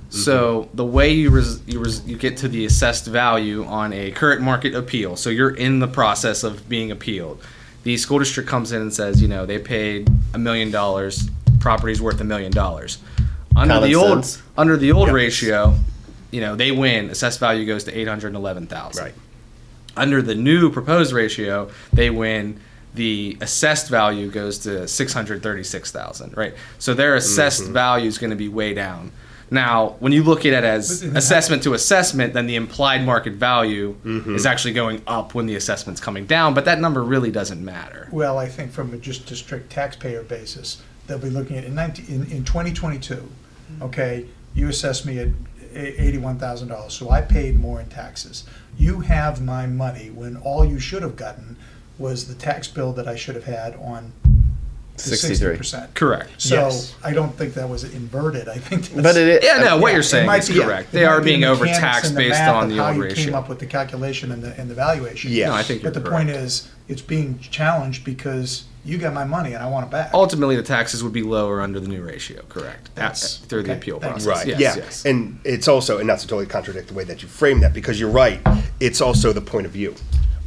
[0.09, 0.17] Mm-hmm.
[0.19, 4.11] So the way you res, you, res, you get to the assessed value on a
[4.11, 7.41] current market appeal, so you're in the process of being appealed.
[7.83, 12.01] The school district comes in and says, you know, they paid a million dollars, property's
[12.01, 12.99] worth a million dollars.
[13.55, 14.43] Under Common the old sense.
[14.57, 15.15] under the old Yep.
[15.15, 15.75] ratio,
[16.31, 17.09] you know, they win.
[17.09, 19.03] Assessed value goes to eight hundred eleven thousand.
[19.05, 19.13] Right.
[19.97, 22.59] Under the new proposed ratio, they win.
[22.95, 26.35] The assessed value goes to six hundred thirty-six thousand.
[26.37, 26.53] Right.
[26.79, 27.73] So their assessed Mm-hmm.
[27.73, 29.11] value is going to be way down.
[29.51, 33.95] Now, when you look at it as assessment to assessment, then the implied market value
[34.03, 34.35] Mm-hmm.
[34.35, 36.53] is actually going up when the assessment's coming down.
[36.53, 38.07] But that number really doesn't matter.
[38.11, 41.75] Well, I think from a just a strict taxpayer basis, they'll be looking at, in
[41.75, 43.29] nineteen, in, in twenty twenty-two,
[43.81, 45.29] okay, you assessed me at
[45.73, 48.45] eighty-one thousand dollars, so I paid more in taxes.
[48.77, 51.55] You have my money when all you should have gotten
[51.97, 54.11] was the tax bill that I should have had on
[54.97, 55.27] the 63.
[55.29, 55.93] sixty percent.
[55.93, 56.29] Correct.
[56.37, 56.95] So Yes.
[57.03, 59.01] I don't think that was inverted, I think that's.
[59.03, 60.89] But it, Yeah, no, what Yeah, you're saying is correct.
[60.89, 62.75] it They might are be being the mechanics overtaxed the based math on of the
[62.77, 63.25] how old you ratio.
[63.25, 65.31] Came up with the calculation and the, and the valuation.
[65.31, 65.47] Yeah.
[65.49, 66.27] No, I think you're But the correct.
[66.27, 70.11] point is, it's being challenged because you got my money and I want it back.
[70.13, 72.43] Ultimately, the taxes would be lower under the new ratio.
[72.47, 72.87] Correct.
[72.89, 74.23] At- That's- through the okay, appeal thanks.
[74.23, 74.45] process.
[74.47, 74.57] Right.
[74.59, 74.83] Yes, yeah.
[74.83, 75.05] yes.
[75.05, 77.99] And it's also, and not to totally contradict the way that you frame that, because
[77.99, 78.39] you're right.
[78.79, 79.93] It's also the point of view.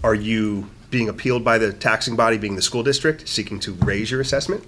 [0.02, 4.10] Are you being appealed by the taxing body, being the school district, seeking to raise
[4.10, 4.64] your assessment?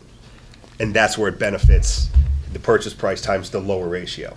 [0.78, 2.10] And that's where it benefits
[2.52, 4.36] the purchase price times the lower ratio.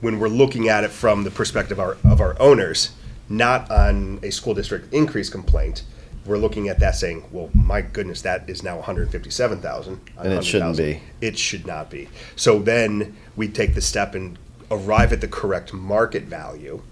[0.00, 2.90] When we're looking at it from the perspective of our, of our owners,
[3.28, 5.82] not on a school district increase complaint,
[6.26, 10.00] we're looking at that saying, well, my goodness, that is now 157,000.
[10.18, 10.84] And it shouldn't 100,000.
[10.84, 11.26] be.
[11.26, 12.08] It should not be.
[12.36, 14.38] So then we take the step and
[14.70, 16.82] arrive at the correct market value.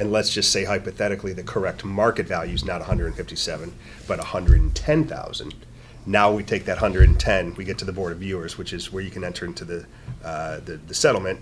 [0.00, 3.70] And let's just say hypothetically, the correct market value is not 157,
[4.08, 5.54] but 110,000.
[6.06, 9.02] Now we take that 110, we get to the board of viewers, which is where
[9.02, 9.84] you can enter into the,
[10.24, 11.40] uh, the, the settlement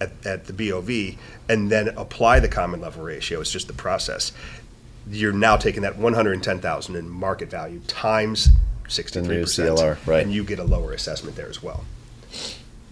[0.00, 3.40] at, at the BOV, and then apply the common level ratio.
[3.40, 4.30] It's just the process.
[5.10, 8.50] You're now taking that 110,000 in market value times
[8.84, 9.24] 63%.
[9.42, 10.22] CLR, right.
[10.22, 11.84] And you get a lower assessment there as well.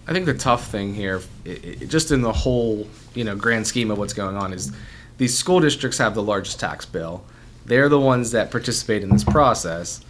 [0.07, 3.65] I think the tough thing here, i i just in the whole you know grand
[3.65, 4.71] scheme of what's going on, is
[5.17, 7.23] these school districts have the largest tax bill.
[7.65, 10.01] They're the ones that participate in this process.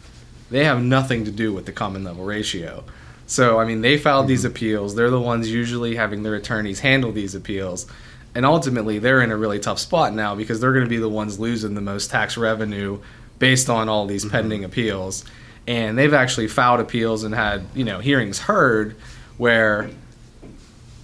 [0.49, 2.83] They have nothing to do with the common level ratio.
[3.27, 4.51] So I mean, they filed these mm-hmm.
[4.51, 4.95] appeals.
[4.95, 7.87] They're the ones usually having their attorneys handle these appeals,
[8.33, 11.09] and ultimately they're in a really tough spot now because they're going to be the
[11.09, 12.99] ones losing the most tax revenue
[13.39, 14.31] based on all these mm-hmm.
[14.31, 15.25] pending appeals.
[15.67, 18.95] And they've actually filed appeals and had you know hearings heard
[19.37, 19.89] where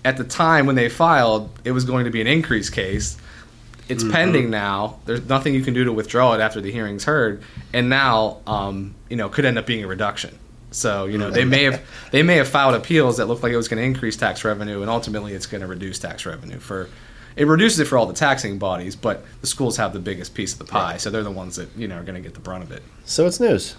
[0.03, 3.17] at the time when they filed, it was going to be an increase case.
[3.91, 4.99] It's pending now.
[5.05, 8.95] There's nothing you can do to withdraw it after the hearing's heard, and now, um,
[9.09, 10.37] you know, could end up being a reduction.
[10.71, 13.57] So, you know, they may have they may have filed appeals that looked like it
[13.57, 16.89] was going to increase tax revenue, and ultimately, it's going to reduce tax revenue for.
[17.37, 20.51] It reduces it for all the taxing bodies, but the schools have the biggest piece
[20.51, 22.41] of the pie, so they're the ones that you know are going to get the
[22.41, 22.83] brunt of it.
[23.05, 23.75] So it's news.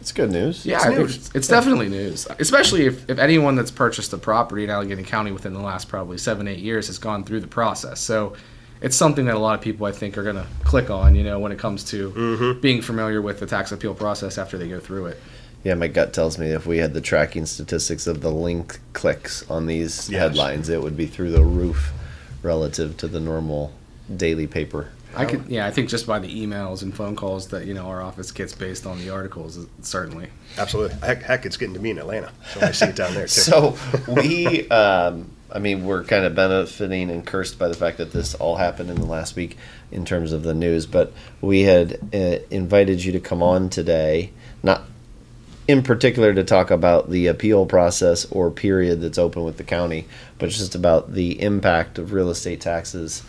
[0.00, 0.66] It's good news.
[0.66, 1.16] Yeah, It's news.
[1.16, 5.32] it's, it's definitely news, especially if, if anyone that's purchased a property in Allegheny County
[5.32, 8.00] within the last probably seven, eight years has gone through the process.
[8.00, 8.36] So
[8.84, 11.24] it's something that a lot of people I think are going to click on, you
[11.24, 12.60] know, when it comes to Mm-hmm.
[12.60, 15.18] being familiar with the tax appeal process after they go through it.
[15.64, 19.48] Yeah, my gut tells me if we had the tracking statistics of the link clicks
[19.50, 20.20] on these Yes.
[20.20, 21.92] headlines, it would be through the roof
[22.42, 23.72] relative to the normal
[24.14, 24.90] daily paper.
[25.16, 27.86] I could, yeah, I think just by the emails and phone calls that you know
[27.86, 30.28] our office gets based on the articles, certainly.
[30.58, 30.96] Absolutely.
[30.98, 32.32] Heck, heck, it's getting to me in Atlanta.
[32.52, 33.40] So I see it down there too.
[33.52, 33.76] So
[34.08, 38.34] we, um, I mean, we're kind of benefiting and cursed by the fact that this
[38.34, 39.56] all happened in the last week
[39.92, 40.84] in terms of the news.
[40.84, 44.32] But we had uh, invited you to come on today,
[44.64, 44.82] not
[45.68, 50.06] in particular to talk about the appeal process or period that's open with the county,
[50.38, 53.22] but just about the impact of real estate taxes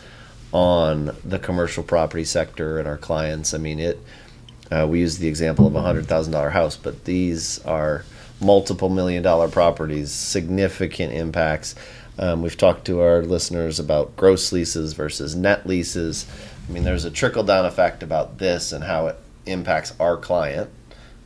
[0.52, 3.54] on the commercial property sector and our clients.
[3.54, 4.00] I mean, it.
[4.72, 8.04] Uh, we use the example of a hundred thousand dollar house, but these are
[8.42, 11.76] multiple million dollar properties, significant impacts.
[12.18, 16.26] Um, we've talked to our listeners about gross leases versus net leases.
[16.68, 20.70] I mean, there's a trickle down effect about this and how it impacts our client.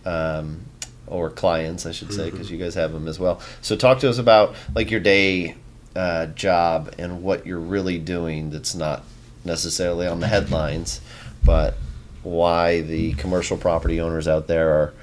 [0.05, 0.65] Um,
[1.07, 3.41] or clients, I should say, because you guys have them as well.
[3.61, 5.55] So, talk to us about like your day
[5.95, 8.51] uh, job and what you're really doing.
[8.51, 9.03] That's not
[9.43, 11.01] necessarily on the headlines,
[11.43, 11.75] but
[12.21, 14.93] why the commercial property owners out there are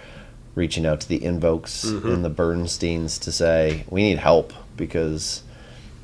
[0.54, 5.42] reaching out to the Invokes and the Bernsteins to say we need help because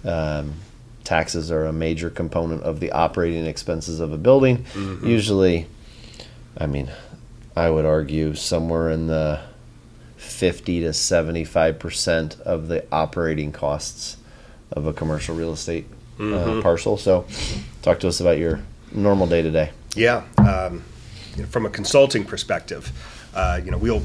[0.05, 0.55] um,
[1.05, 4.65] taxes are a major component of the operating expenses of a building.
[5.03, 5.67] Usually,
[6.57, 6.91] I mean,
[7.57, 9.41] I would argue somewhere in the
[10.17, 14.17] 50 to 75 percent of the operating costs
[14.71, 15.87] of a commercial real estate
[16.21, 16.97] uh, parcel.
[16.97, 17.27] So,
[17.83, 18.61] talk to us about your
[18.93, 19.71] normal day to day.
[19.95, 20.83] Yeah, um,
[21.37, 22.93] you know, from a consulting perspective,
[23.35, 24.03] uh, you know, we'll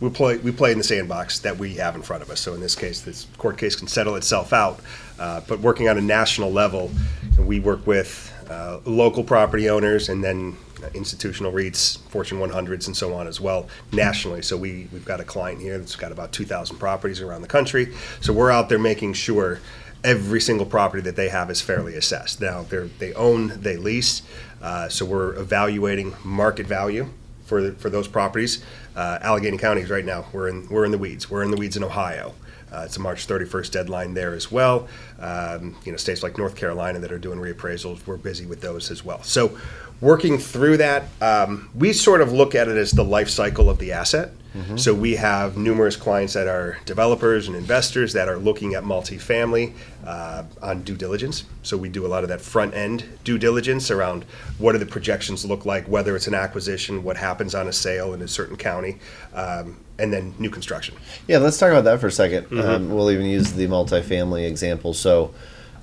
[0.00, 2.40] we play we play in the sandbox that we have in front of us.
[2.40, 4.80] So in this case, this court case can settle itself out.
[5.18, 6.90] Uh, but working on a national level,
[7.38, 10.56] we work with uh, local property owners and then
[10.92, 14.42] institutional REITs, Fortune 100s, and so on as well nationally.
[14.42, 17.94] So we we've got a client here that's got about 2,000 properties around the country.
[18.20, 19.60] So we're out there making sure
[20.02, 22.40] every single property that they have is fairly assessed.
[22.40, 24.22] Now they they own, they lease,
[24.62, 27.08] uh, so we're evaluating market value
[27.44, 28.64] for for those properties.
[28.94, 31.30] Uh, Allegheny counties right now we're in we're in the weeds.
[31.30, 32.34] We're in the weeds in Ohio.
[32.74, 34.88] Uh, it's a March 31st deadline there as well.
[35.20, 38.90] Um, you know, states like North Carolina that are doing reappraisals, we're busy with those
[38.90, 39.22] as well.
[39.22, 39.56] So,
[40.00, 43.78] working through that, um, we sort of look at it as the life cycle of
[43.78, 44.32] the asset.
[44.76, 49.72] So we have numerous clients that are developers and investors that are looking at multifamily
[50.06, 51.42] uh, on due diligence.
[51.62, 54.24] So we do a lot of that front end due diligence around
[54.58, 58.14] what do the projections look like, whether it's an acquisition, what happens on a sale
[58.14, 58.98] in a certain county,
[59.34, 60.94] um, and then new construction.
[61.28, 64.92] Yeah, let's talk about that for a 2nd Um, we'll even use the multifamily example.
[64.94, 65.32] So,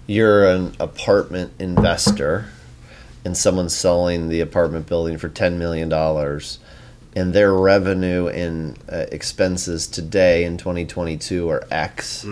[0.07, 2.45] you're an apartment investor,
[3.23, 6.59] and someone's selling the apartment building for ten million dollars,
[7.15, 12.25] and their revenue and uh, expenses today in 2022 are X.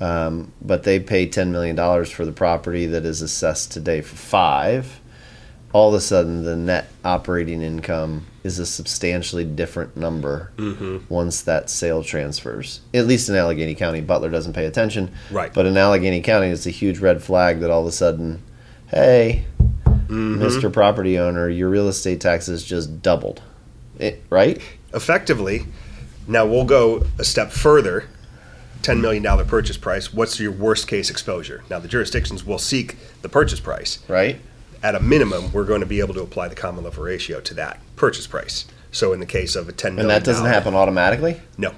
[0.00, 4.16] Um, but they pay ten million dollars for the property that is assessed today for
[4.16, 5.00] five.
[5.74, 10.98] All of a sudden, the net operating income is a substantially different number mm-hmm.
[11.12, 12.80] once that sale transfers.
[12.94, 15.12] At least in Allegheny County, Butler doesn't pay attention.
[15.32, 15.52] Right.
[15.52, 18.40] But in Allegheny County, it's a huge red flag that all of a sudden,
[18.86, 19.46] hey,
[19.84, 20.40] mm-hmm.
[20.40, 20.72] Mr.
[20.72, 23.42] Property Owner, your real estate taxes just doubled.
[23.98, 24.62] It, right?
[24.94, 25.66] effectively,
[26.26, 28.08] now we'll go a step further.
[28.82, 30.12] $10 million purchase price.
[30.12, 31.64] What's your worst case exposure?
[31.70, 33.98] Now, the jurisdictions will seek the purchase price.
[34.08, 34.40] Right?
[34.84, 37.54] At a minimum, we're going to be able to apply the common level ratio to
[37.54, 38.66] that purchase price.
[38.92, 40.00] So, in the case of a $10 million.
[40.00, 41.40] And that doesn't happen automatically?
[41.56, 41.72] No.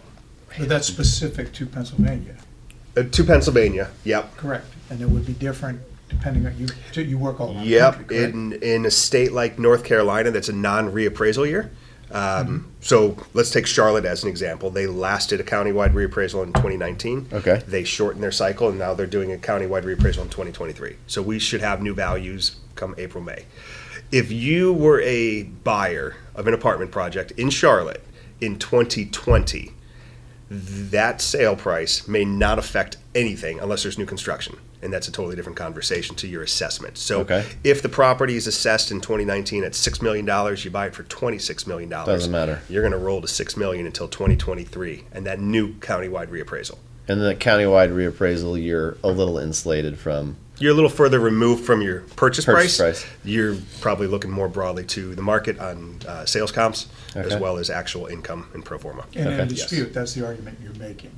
[0.58, 2.34] But that's specific to Pennsylvania,
[2.96, 3.90] Uh, to Pennsylvania.
[4.02, 4.36] Yep.
[4.36, 4.66] correct?
[4.90, 6.66] And it would be different depending on, you,
[7.02, 7.94] you work all around the Yep.
[7.94, 8.34] country, correct?
[8.34, 11.70] In, in a state like North Carolina, that's a non reappraisal year.
[12.10, 14.70] Um, So let's take Charlotte as an example.
[14.70, 17.28] They last did a countywide reappraisal in 2019.
[17.32, 17.62] Okay.
[17.68, 20.96] They shortened their cycle, and now they're doing a countywide reappraisal in 2023.
[21.06, 23.46] So we should have new values come April, May.
[24.12, 28.04] If you were a buyer of an apartment project in Charlotte
[28.40, 29.72] in 2020,
[30.48, 34.56] that sale price may not affect anything unless there's new construction.
[34.82, 36.98] And that's a totally different conversation to your assessment.
[36.98, 37.44] So Okay.
[37.64, 40.24] if the property is assessed in 2019 at $6 million,
[40.58, 41.88] you buy it for $26 million.
[41.88, 42.60] Doesn't matter.
[42.68, 46.78] You're going to roll to 6 million until 2023 and that new countywide reappraisal.
[47.08, 50.36] And the countywide reappraisal, you're a little insulated from.
[50.58, 53.00] You're a little further removed from your purchase, Purchase price.
[53.02, 53.06] price.
[53.24, 57.68] You're probably looking more broadly to the market on uh, sales comps as well as
[57.68, 59.04] actual income and pro forma.
[59.14, 59.48] And in a Okay.
[59.48, 61.10] dispute, that's the argument you're making.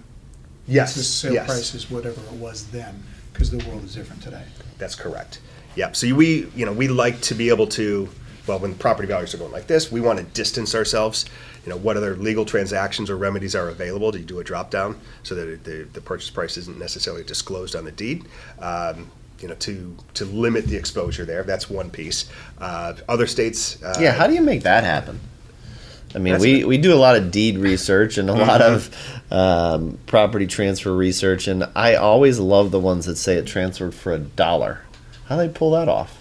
[0.66, 0.94] Yes.
[0.96, 1.46] The sale yes.
[1.46, 4.42] price is whatever it was then, because the world is different today.
[4.78, 5.40] That's correct.
[5.76, 5.94] Yep.
[5.96, 8.08] So we, you know, we like to be able to,
[8.48, 11.26] well, when property values are going like this, we want to distance ourselves.
[11.64, 14.10] You know, what other legal transactions or remedies are available?
[14.10, 17.76] Do you do a drop down so that the, the purchase price isn't necessarily disclosed
[17.76, 18.24] on the deed?
[18.58, 21.42] Um, you know, to to limit the exposure there.
[21.42, 22.28] That's one piece.
[22.58, 23.82] Uh, other states.
[23.82, 25.20] Uh, Yeah, how do you make that happen?
[26.14, 28.88] I mean, we, we do a lot of deed research and a lot of
[29.30, 34.12] um, property transfer research, and I always love the ones that say it transferred for
[34.12, 34.80] a dollar.
[35.26, 36.18] How do they pull that off?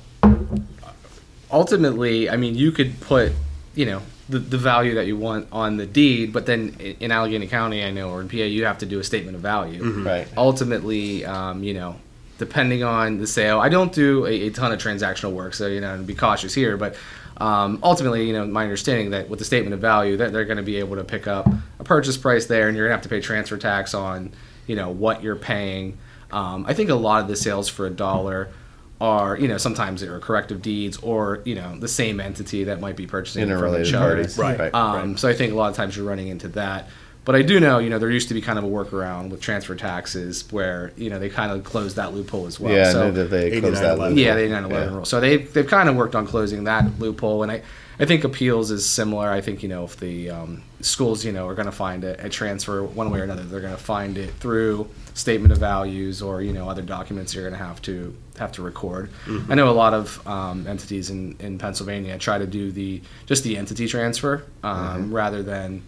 [1.51, 3.31] ultimately, I mean, you could put,
[3.75, 7.47] you know, the, the value that you want on the deed, but then in Allegheny
[7.47, 9.83] County, I know, or in PA, you have to do a statement of value.
[10.03, 10.27] Right.
[10.35, 11.95] Ultimately, um, you know,
[12.37, 13.59] depending on the sale.
[13.59, 16.53] I don't do a, a ton of transactional work, so you know, and be cautious
[16.53, 16.77] here.
[16.77, 16.95] But
[17.37, 20.57] um, ultimately, you know, my understanding that with the statement of value, that they're going
[20.57, 21.47] to be able to pick up
[21.79, 24.31] a purchase price there, and you're going to have to pay transfer tax on,
[24.65, 25.97] you know, what you're paying.
[26.31, 28.49] Um, I think a lot of the sales for a dollar
[28.99, 32.95] are, you know, sometimes they're corrective deeds or you know the same entity that might
[32.95, 34.15] be purchasing it from Interrelated each other.
[34.15, 34.37] parties.
[34.37, 34.59] Right.
[34.59, 34.73] Right.
[34.73, 36.89] Um, So I think a lot of times you're running into that.
[37.27, 39.41] But I do know, you know, there used to be kind of a workaround with
[39.41, 42.73] transfer taxes where, you know, they kind of closed that loophole as well.
[42.73, 44.09] yeah, so, I knew that they closed that 89-11.
[44.11, 44.17] loop.
[44.17, 44.95] yeah, they 9 11 Yeah.
[44.95, 45.03] rule.
[45.03, 47.43] So they, they've kind of worked on closing that loophole.
[47.43, 47.63] And I,
[47.99, 49.29] I think appeals is similar.
[49.29, 52.27] I think, you know, if the um, schools, you know, are going to find a,
[52.27, 56.21] a transfer one way or another, they're going to find it through statement of values
[56.21, 59.09] or, you know, other documents you're going to have to have to record.
[59.49, 63.43] I know a lot of um, entities in, in Pennsylvania try to do the just
[63.43, 65.81] the entity transfer um, rather than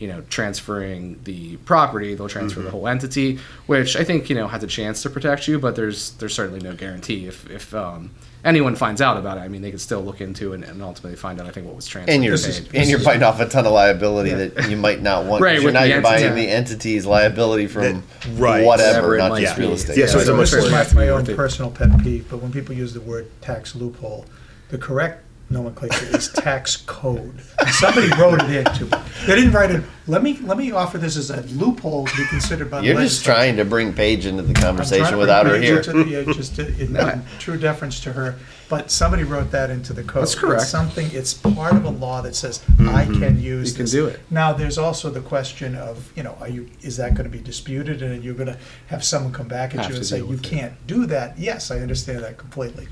[0.00, 4.46] you know transferring the property they'll transfer the whole entity which i think you know
[4.46, 8.10] has a chance to protect you but there's there's certainly no guarantee if if um,
[8.44, 11.16] anyone finds out about it i mean they could still look into it and ultimately
[11.16, 12.80] find out i think what was transferred And you're and paid.
[12.80, 14.46] and you're biting off a ton of liability Yeah.
[14.46, 16.46] that you might not want Right, You're with now you're buying entity.
[16.46, 18.02] the entity's liability from That-
[18.34, 18.64] right.
[18.64, 19.62] whatever, Whatever not just be.
[19.62, 19.96] real estate.
[19.96, 22.40] Yeah, so it's a much This is more- my, my own personal pet peeve, but
[22.40, 24.26] when people use the word tax loophole,
[24.70, 27.40] the correct nomenclature is tax code.
[27.70, 28.86] Somebody wrote it into.
[28.86, 29.02] it.
[29.26, 29.82] They didn't write it.
[30.06, 33.00] Let me let me offer this as a loophole to be considered by the You're
[33.00, 35.80] just trying to bring Paige into the I'm trying conversation to without her bring here.
[35.80, 38.36] it to the- yeah, just in, in true deference to her,
[38.68, 40.22] but somebody wrote that into the code.
[40.22, 40.62] That's correct.
[40.62, 41.08] It's something.
[41.12, 43.70] It's part of a law that says I can use.
[43.70, 43.92] You can this.
[43.92, 44.20] do it.
[44.30, 47.42] Now, there's also the question of you know, are you is that going to be
[47.42, 50.32] disputed, and you're going to have someone come back at Have you and say you
[50.32, 50.42] it.
[50.42, 51.38] can't do that?
[51.38, 52.88] Yes, I understand that completely,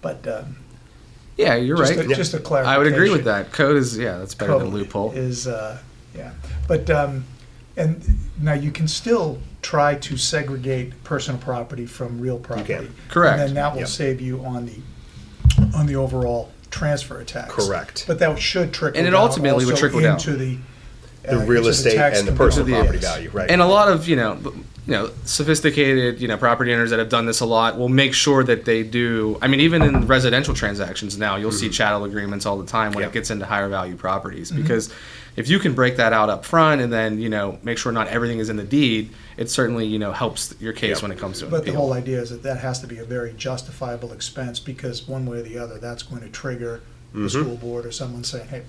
[0.00, 0.56] but um,
[1.36, 2.74] yeah you're just right a, just a clarification.
[2.74, 5.78] i would agree with that code is yeah that's better than code loophole Is, uh,
[6.14, 6.32] yeah,
[6.68, 7.24] but, um,
[7.76, 8.04] and
[8.40, 12.90] now you can still try to segregate personal property from real property.
[13.08, 13.38] Correct.
[13.38, 13.88] And then that will Yep.
[13.88, 14.76] save you on the,
[15.74, 17.54] on the overall transfer tax.
[17.54, 18.04] Correct.
[18.06, 20.16] But that should trickle And it down ultimately would also trickle down.
[20.18, 20.58] into the.
[21.22, 22.78] The uh, real estate tax and the personal Yes.
[22.80, 23.48] property value, right?
[23.50, 24.38] And a lot of you know,
[24.86, 28.14] you know, sophisticated you know property owners that have done this a lot will make
[28.14, 29.38] sure that they do.
[29.40, 33.02] I mean, even in residential transactions now, you'll see chattel agreements all the time when
[33.02, 33.08] Yeah.
[33.08, 34.92] it gets into higher value properties because
[35.36, 38.08] if you can break that out up front and then you know make sure not
[38.08, 41.02] everything is in the deed, it certainly you know helps your case Yeah.
[41.02, 42.98] when it comes to an But the whole idea is that that has to be
[42.98, 46.80] a very justifiable expense because one way or the other, that's going to trigger
[47.12, 47.24] Mm-hmm.
[47.24, 48.62] the school board or someone saying, hey,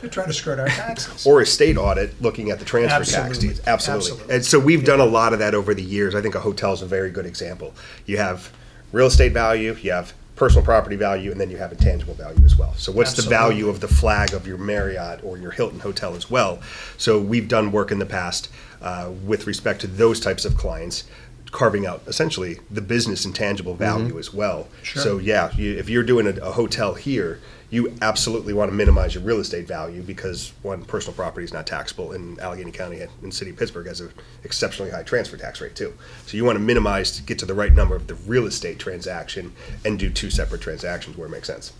[0.00, 1.26] they're trying to skirt our taxes.
[1.26, 3.48] or a state audit looking at the transfer tax Absolutely.
[3.48, 3.60] deeds.
[3.66, 4.10] Absolutely.
[4.10, 4.34] Absolutely.
[4.34, 6.14] And so we've done a lot of that over the years.
[6.14, 7.74] I think a hotel is a very good example.
[8.06, 8.52] You have
[8.92, 12.56] real estate value, you have personal property value, and then you have intangible value as
[12.56, 12.72] well.
[12.74, 16.30] So what's the value of the flag of your Marriott or your Hilton hotel as
[16.30, 16.60] well?
[16.96, 18.48] So we've done work in the past
[18.80, 21.04] uh, with respect to those types of clients.
[21.50, 24.68] Carving out essentially the business intangible value as well.
[24.84, 25.02] Sure.
[25.02, 29.14] So yeah, you, if you're doing a, a hotel here, you absolutely want to minimize
[29.14, 33.10] your real estate value because one, personal property is not taxable in Allegheny County and
[33.22, 34.10] in city of Pittsburgh has an
[34.42, 35.94] exceptionally high transfer tax rate too.
[36.26, 38.78] So you want to minimize to get to the right number of the real estate
[38.80, 39.52] transaction
[39.84, 41.72] and do two separate transactions where it makes sense.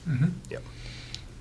[0.48, 0.62] Yep.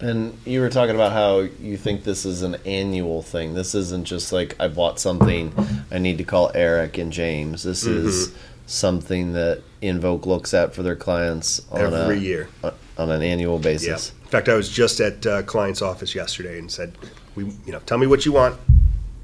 [0.01, 3.53] And you were talking about how you think this is an annual thing.
[3.53, 5.53] This isn't just like I bought something,
[5.91, 7.63] I need to call Erich and James.
[7.63, 8.07] This Mm-hmm.
[8.07, 8.33] is
[8.69, 12.49] something that Invoke looks at for their clients on Every a, year.
[12.97, 13.62] on an annual Yeah.
[13.63, 14.12] basis.
[14.23, 16.93] In fact, I was just at a client's office yesterday and said,
[17.36, 18.60] "We, you know, tell me what you want.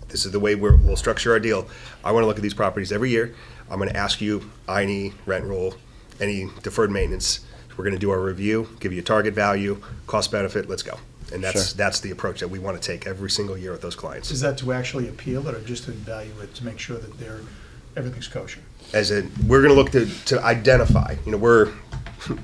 [0.10, 1.68] This is the way we're, we'll structure our deal.
[2.04, 3.36] I want to look at these properties every year.
[3.70, 5.76] I'm going to ask you I&E, rent roll,
[6.20, 7.42] any deferred maintenance.
[7.78, 10.68] We're going to do our review, give you a target value, cost benefit.
[10.70, 10.98] Let's go."
[11.34, 11.78] And that's Sure.
[11.78, 14.32] that's the approach that we want to take every single year with those clients.
[14.32, 17.42] Is that to actually appeal it or just to evaluate, to make sure that they're,
[17.98, 18.62] everything's kosher?
[18.94, 21.72] As a we're going to look to, to identify you know we're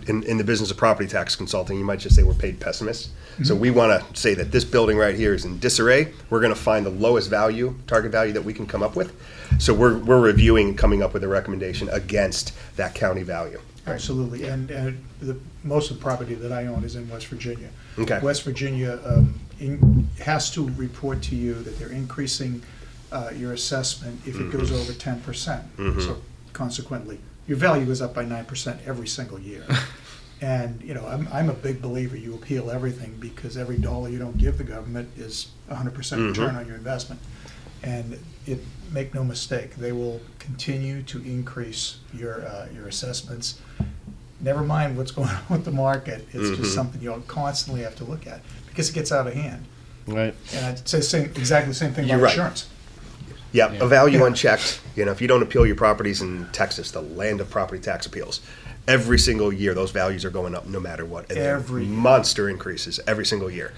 [0.07, 3.11] in, in the business of property tax consulting you might just say we're paid pessimists.
[3.43, 6.13] So we want to say that this building right here is in disarray.
[6.29, 9.15] We're going to find the lowest value target value that we can come up with.
[9.57, 13.59] So we're, we're reviewing and coming up with a recommendation against that county value.
[13.87, 17.69] Absolutely, and, and the, most of the property that I own is in West Virginia.
[17.97, 18.19] Okay.
[18.21, 22.61] West Virginia um, in, has to report to you that they're increasing
[23.11, 25.63] uh, your assessment if it goes over ten percent.
[25.77, 26.17] So
[26.53, 29.65] consequently, your value goes up by nine percent every single year.
[30.41, 34.17] And, you know, I'm, I'm a big believer you appeal everything because every dollar you
[34.17, 37.21] don't give the government is hundred percent return on your investment.
[37.83, 38.59] And it,
[38.91, 43.61] make no mistake, they will continue to increase your, uh, your assessments.
[44.39, 48.03] Never mind what's going on with the market, it's just something you'll constantly have to
[48.03, 49.65] look at because it gets out of hand.
[50.07, 50.33] Right.
[50.55, 52.33] And I'd say same, exactly the same thing You're about right.
[52.33, 52.67] insurance.
[53.51, 53.79] Yeah, Yeah.
[53.83, 54.27] a value Yeah.
[54.27, 54.79] unchecked.
[54.95, 58.05] You know, if you don't appeal your properties in Texas, the land of property tax
[58.05, 58.39] appeals,
[58.87, 61.29] every single year those values are going up no matter what.
[61.29, 63.73] And Every monster increases every single year.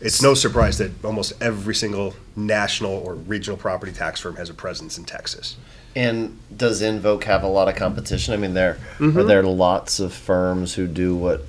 [0.00, 4.54] It's no surprise that almost every single national or regional property tax firm has a
[4.54, 5.56] presence in Texas.
[5.96, 8.34] And does Invoke have a lot of competition?
[8.34, 9.18] I mean, there Mm-hmm.
[9.18, 11.46] are there lots of firms who do what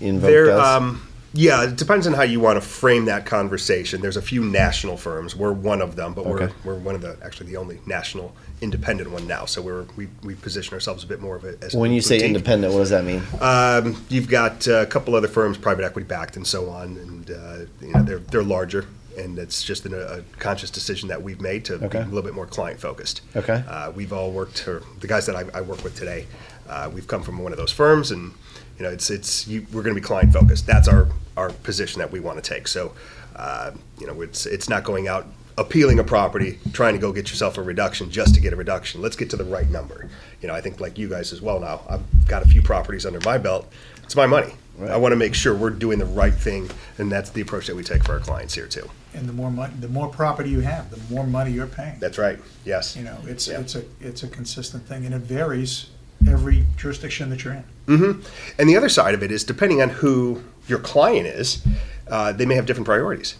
[0.00, 0.60] Invoke There, does.
[0.66, 4.00] um, yeah, it depends on how you want to frame that conversation.
[4.00, 5.36] There's a few national firms.
[5.36, 9.10] We're one of them, but we're, we're one of the actually the only national independent
[9.10, 9.44] one now.
[9.44, 12.24] So we're we, we position ourselves a bit more of it as when you say
[12.24, 13.22] independent, what does that mean?
[13.40, 17.58] Um, you've got a couple other firms, private equity backed, and so on, and uh,
[17.80, 18.86] you know they're they're larger,
[19.18, 21.98] and it's just an, a conscious decision that we've made to Okay.
[21.98, 23.20] be a little bit more client focused.
[23.36, 23.62] Okay.
[23.68, 26.26] Uh, we've all worked, or the guys that I, I work with today,
[26.68, 28.32] uh, we've come from one of those firms, and
[28.78, 30.66] you know it's it's you, we're going to be client focused.
[30.66, 32.68] That's our our position that we want to take.
[32.68, 32.92] So,
[33.36, 35.26] uh, you know, it's it's not going out
[35.56, 39.02] appealing a property, trying to go get yourself a reduction just to get a reduction.
[39.02, 40.08] Let's get to the right number.
[40.40, 41.80] You know, I think like you guys as well now.
[41.88, 43.70] I've got a few properties under my belt.
[44.04, 44.54] It's my money.
[44.78, 44.92] Right.
[44.92, 47.74] I want to make sure we're doing the right thing, and that's the approach that
[47.74, 48.88] we take for our clients here too.
[49.12, 51.98] And the more money, the more property you have, the more money you're paying.
[51.98, 52.38] That's right.
[52.64, 52.94] Yes.
[52.94, 53.58] You know, it's, Yeah.
[53.58, 55.90] it's a, it's a consistent thing, and it varies
[56.28, 57.64] every jurisdiction that you're in.
[57.86, 58.20] hmm
[58.58, 61.64] And the other side of it is depending on who your client is,
[62.08, 63.36] uh, they may have different priorities.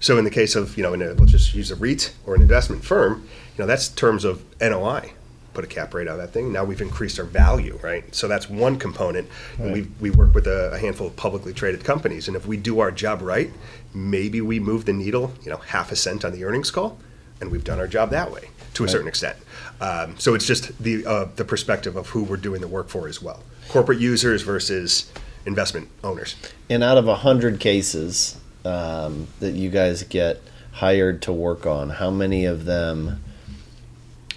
[0.00, 2.34] So in the case of you know, in a, let's just use a REIT or
[2.34, 3.22] an investment firm,
[3.56, 5.12] you know, that's terms of NOI.
[5.54, 6.50] Put a cap rate on that thing.
[6.50, 8.02] Now we've increased our value, right?
[8.14, 9.28] So that's one component.
[9.58, 12.56] And we we work with a, a handful of publicly traded companies, and if we
[12.56, 13.50] do our job right,
[13.92, 16.98] maybe we move the needle, you know, half a cent on the earnings call,
[17.40, 19.36] and we've done our job that way to a certain extent.
[19.82, 23.08] Um, so it's just the uh, the perspective of who we're doing the work for
[23.08, 23.42] as well.
[23.68, 25.10] Corporate users versus
[25.44, 26.36] investment owners.
[26.70, 31.90] And out of a hundred cases um, that you guys get hired to work on,
[31.90, 33.24] how many of them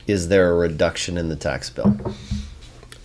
[0.07, 1.95] is there a reduction in the tax bill?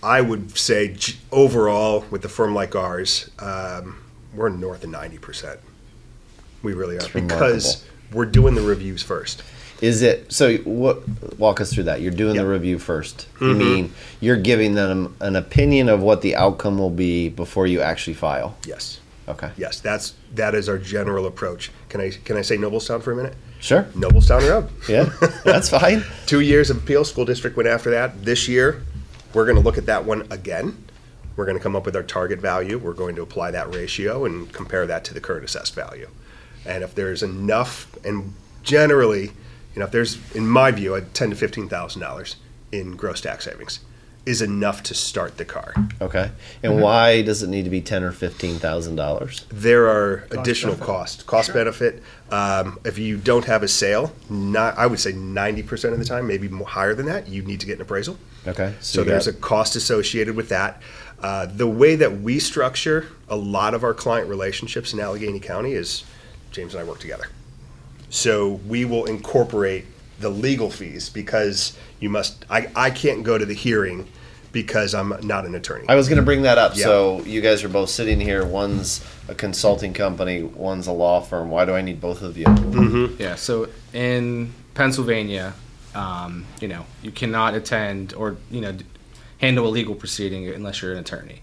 [0.01, 0.95] I would say
[1.31, 5.59] overall, with a firm like ours, um, we're north of ninety percent.
[6.63, 9.43] We really are because we're doing the reviews first.
[9.81, 10.57] Is it so?
[10.57, 11.01] What
[11.39, 12.01] walk us through that?
[12.01, 13.45] You're doing the review 1st Mm-hmm.
[13.45, 17.81] You mean you're giving them an opinion of what the outcome will be before you
[17.81, 18.55] actually file?
[18.65, 19.49] Yes, Okay.
[19.57, 21.71] yes, that's that is our general approach.
[21.89, 23.35] Can I can I say Noblestown for a minute?
[23.59, 23.83] Sure.
[23.95, 24.69] Noblestown Road.
[24.87, 25.09] Yeah,
[25.43, 26.03] that's fine.
[26.27, 27.03] Two years of appeal.
[27.03, 28.23] School district went after that.
[28.23, 28.83] This year,
[29.33, 30.83] we're going to look at that one again.
[31.35, 32.77] We're going to come up with our target value.
[32.77, 36.09] We're going to apply that ratio and compare that to the current assessed value.
[36.65, 39.31] And if there's enough, and generally,
[39.75, 42.35] you know, if there's, in my view, a ten to fifteen thousand dollars
[42.71, 43.79] in gross tax savings
[44.23, 45.73] is enough to start the car.
[45.99, 46.29] Okay.
[46.61, 46.81] And Mm-hmm.
[46.81, 49.45] why does it need to be ten or fifteen thousand dollars?
[49.49, 50.85] There are additional benefit.
[50.93, 51.55] costs, cost Sure.
[51.55, 52.03] benefit.
[52.29, 56.05] Um, if you don't have a sale, not I would say ninety percent of the
[56.05, 58.17] time, maybe more, higher than that, you need to get an appraisal.
[58.47, 58.75] Okay.
[58.79, 60.81] So you there's got- a cost associated with that.
[61.19, 65.73] Uh, the way that we structure a lot of our client relationships in Allegheny County
[65.73, 66.03] is
[66.51, 67.25] James and I work together.
[68.11, 69.85] So we will incorporate
[70.19, 72.45] the legal fees because you must.
[72.49, 74.07] I, I can't go to the hearing
[74.51, 75.85] because I'm not an attorney.
[75.87, 76.75] I was going to bring that up.
[76.75, 76.83] Yeah.
[76.83, 78.45] So you guys are both sitting here.
[78.45, 80.43] One's a consulting company.
[80.43, 81.49] One's a law firm.
[81.49, 83.15] Why do I need both of you?
[83.17, 83.35] Yeah.
[83.35, 85.53] So in Pennsylvania,
[85.95, 88.77] um, you know, you cannot attend or you know
[89.37, 91.41] handle a legal proceeding unless you're an attorney.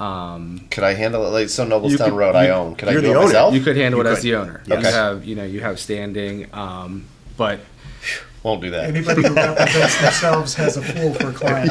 [0.00, 1.30] Um, Could I handle it?
[1.30, 2.74] Like so, Noblestown could- Road, I own.
[2.74, 3.26] Could I you're do the it owner.
[3.26, 3.54] myself?
[3.54, 4.62] you could handle You it as the owner.
[4.66, 4.82] Yes.
[4.84, 7.04] You have you know you have standing, um,
[7.36, 7.60] but
[8.42, 8.84] Won't do that.
[8.84, 11.70] Anybody who represents themselves has a fool for a client.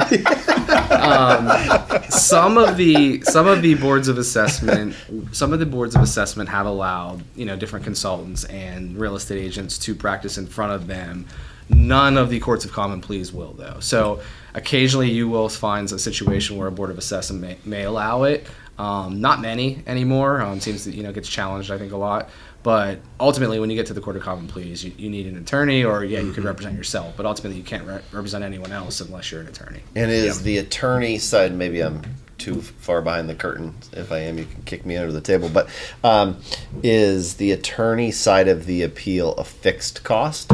[2.11, 4.95] some of the some of the boards of assessment
[5.31, 9.39] some of the boards of assessment have allowed you know different consultants and real estate
[9.41, 11.25] agents to practice in front of them
[11.69, 14.19] none of the courts of common pleas will though so
[14.53, 18.47] occasionally you will find a situation where a board of assessment may, may allow it.
[18.77, 20.41] Um, not many anymore.
[20.41, 22.29] Um, seems that you know gets challenged i think a lot.
[22.61, 25.37] But ultimately when you get to the court of common pleas you, you need an
[25.37, 27.15] attorney or yeah you could represent yourself.
[27.17, 29.81] But ultimately you can't re- represent anyone else unless you're an attorney.
[29.95, 32.01] And is the attorney side, maybe I'm
[32.39, 33.75] too far behind the curtain.
[33.91, 35.49] If I am, you can kick me under the table.
[35.49, 35.69] But
[36.03, 36.37] um,
[36.81, 40.51] is the attorney side of the appeal a fixed cost?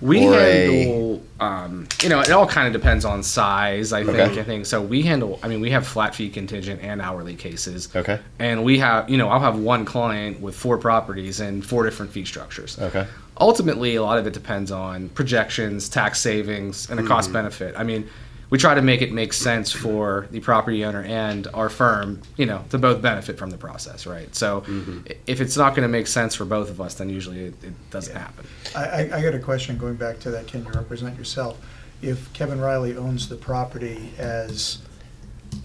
[0.00, 0.36] We or a-
[0.82, 3.92] handle, um, you know, it all kind of depends on size.
[3.92, 4.18] I think.
[4.18, 4.40] Okay.
[4.40, 4.80] I think so.
[4.80, 5.38] We handle.
[5.42, 7.88] I mean, we have flat fee contingent and hourly cases.
[7.94, 8.18] Okay.
[8.38, 12.12] And we have, you know, I'll have one client with four properties and four different
[12.12, 12.78] fee structures.
[12.78, 13.06] Okay.
[13.40, 17.08] Ultimately, a lot of it depends on projections, tax savings, and Mm-hmm.
[17.08, 17.74] cost benefit.
[17.76, 18.08] I mean,
[18.50, 22.46] we try to make it make sense for the property owner and our firm, you
[22.46, 24.34] know, to both benefit from the process, right?
[24.34, 24.64] So
[25.08, 27.54] i- if it's not going to make sense for both of us, then usually it,
[27.62, 28.44] it doesn't happen.
[28.74, 31.58] I, I, I got a question going back to that, can you represent yourself?
[32.02, 34.78] If Kevin Riley owns the property as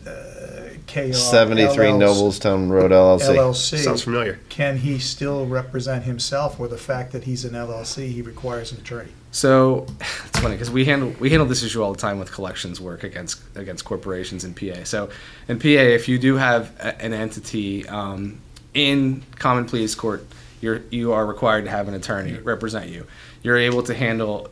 [0.06, 1.14] uh, KR.
[1.14, 3.36] 73 LLC Noblestown Road LLC.
[3.36, 3.78] LLC.
[3.84, 4.40] Sounds familiar.
[4.50, 8.80] Can he still represent himself, or the fact that he's an LLC, he requires an
[8.80, 9.12] attorney?
[9.36, 12.80] So it's funny because we handle we handle this issue all the time with collections
[12.80, 14.86] work against against corporations in PA.
[14.86, 15.10] So
[15.50, 18.40] in PA, if you do have a, an entity um,
[18.74, 20.26] in common pleas court,
[20.62, 23.06] you're you are required to have an attorney represent you.
[23.44, 24.50] You're able to handle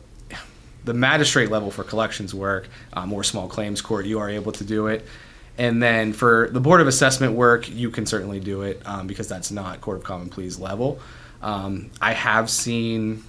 [0.84, 4.04] the magistrate level for collections work um, or small claims court.
[4.04, 5.06] You are able to do it.
[5.56, 9.28] And then for the Board of Assessment work, you can certainly do it um, because
[9.28, 10.98] that's not Court of Common Pleas level.
[11.40, 13.22] Um, I have seen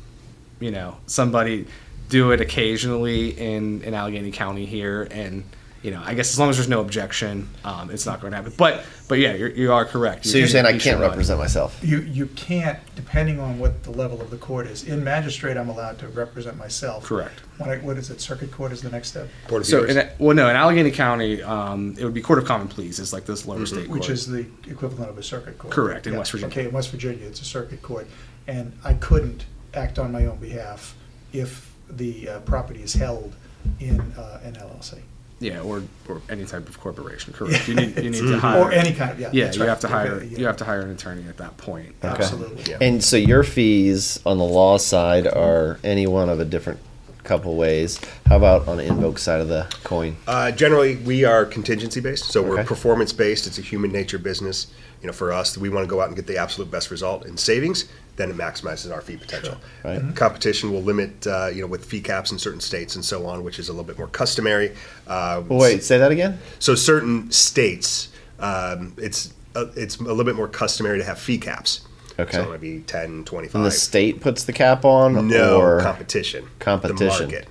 [0.66, 1.68] you know somebody
[2.10, 5.44] do it occasionally in in Allegheny County here, and
[5.84, 8.38] you know I guess as long as there's no objection, um, it's not going to
[8.38, 8.54] happen.
[8.58, 10.26] But but yeah, you're, you are correct.
[10.26, 11.12] So you're saying I can't should run.
[11.12, 11.80] represent myself?
[11.84, 14.84] You, you can't, depending on what the level of the court is.
[14.86, 17.04] In magistrate, I'm allowed to represent myself.
[17.04, 17.42] Correct.
[17.58, 19.30] When I, what is it, circuit court is the next step?
[19.48, 22.46] Board of So in, well, no, in Allegheny County, um, it would be Court of
[22.46, 23.00] Common Pleas.
[23.00, 24.00] It's like this lower state court.
[24.00, 25.72] Which is the equivalent of a circuit court.
[25.72, 26.52] Correct, in Yeah, West Virginia.
[26.52, 28.08] Okay, in West Virginia, it's a circuit court.
[28.48, 29.46] And I couldn't
[29.76, 30.96] act on my own behalf
[31.34, 33.34] if the uh, property is held
[33.80, 35.00] in uh, an LLC.
[35.40, 37.34] yeah, or or any type of corporation.
[37.34, 37.68] Correct.
[37.68, 39.30] You need you need to hire Or any kind of, yeah.
[39.34, 39.70] Yeah, that's you right.
[39.70, 40.38] have to hire Okay, yeah.
[40.40, 41.90] you have to hire an attorney at that point.
[42.04, 42.08] Okay.
[42.24, 42.64] Absolutely.
[42.72, 42.78] Yeah.
[42.82, 46.80] And so your fees on the law side are any one of a different
[47.24, 48.00] couple ways.
[48.28, 50.16] How about on the invoke side of the coin?
[50.28, 52.68] Uh, generally, we are contingency based, so we're Okay.
[52.68, 53.48] performance based.
[53.48, 54.68] It's a human nature business.
[55.06, 57.28] You know, for us, we want to go out and get the absolute best result
[57.28, 57.86] in savings.
[58.16, 59.56] Then it maximizes our fee potential.
[59.84, 60.00] Right.
[60.00, 60.14] Mm-hmm.
[60.14, 63.44] Competition will limit, uh, you know, with fee caps in certain states and so on,
[63.44, 64.76] which is a little bit more customary.
[65.06, 66.40] Uh, Well, wait, say that again.
[66.58, 68.08] So certain states,
[68.40, 71.82] um, it's uh, it's a little bit more customary to have fee caps.
[72.18, 72.32] Okay.
[72.32, 73.54] So it might be 10, 25.
[73.54, 76.48] And the state puts the cap on, no or competition.
[76.58, 77.28] competition.
[77.30, 77.48] The market.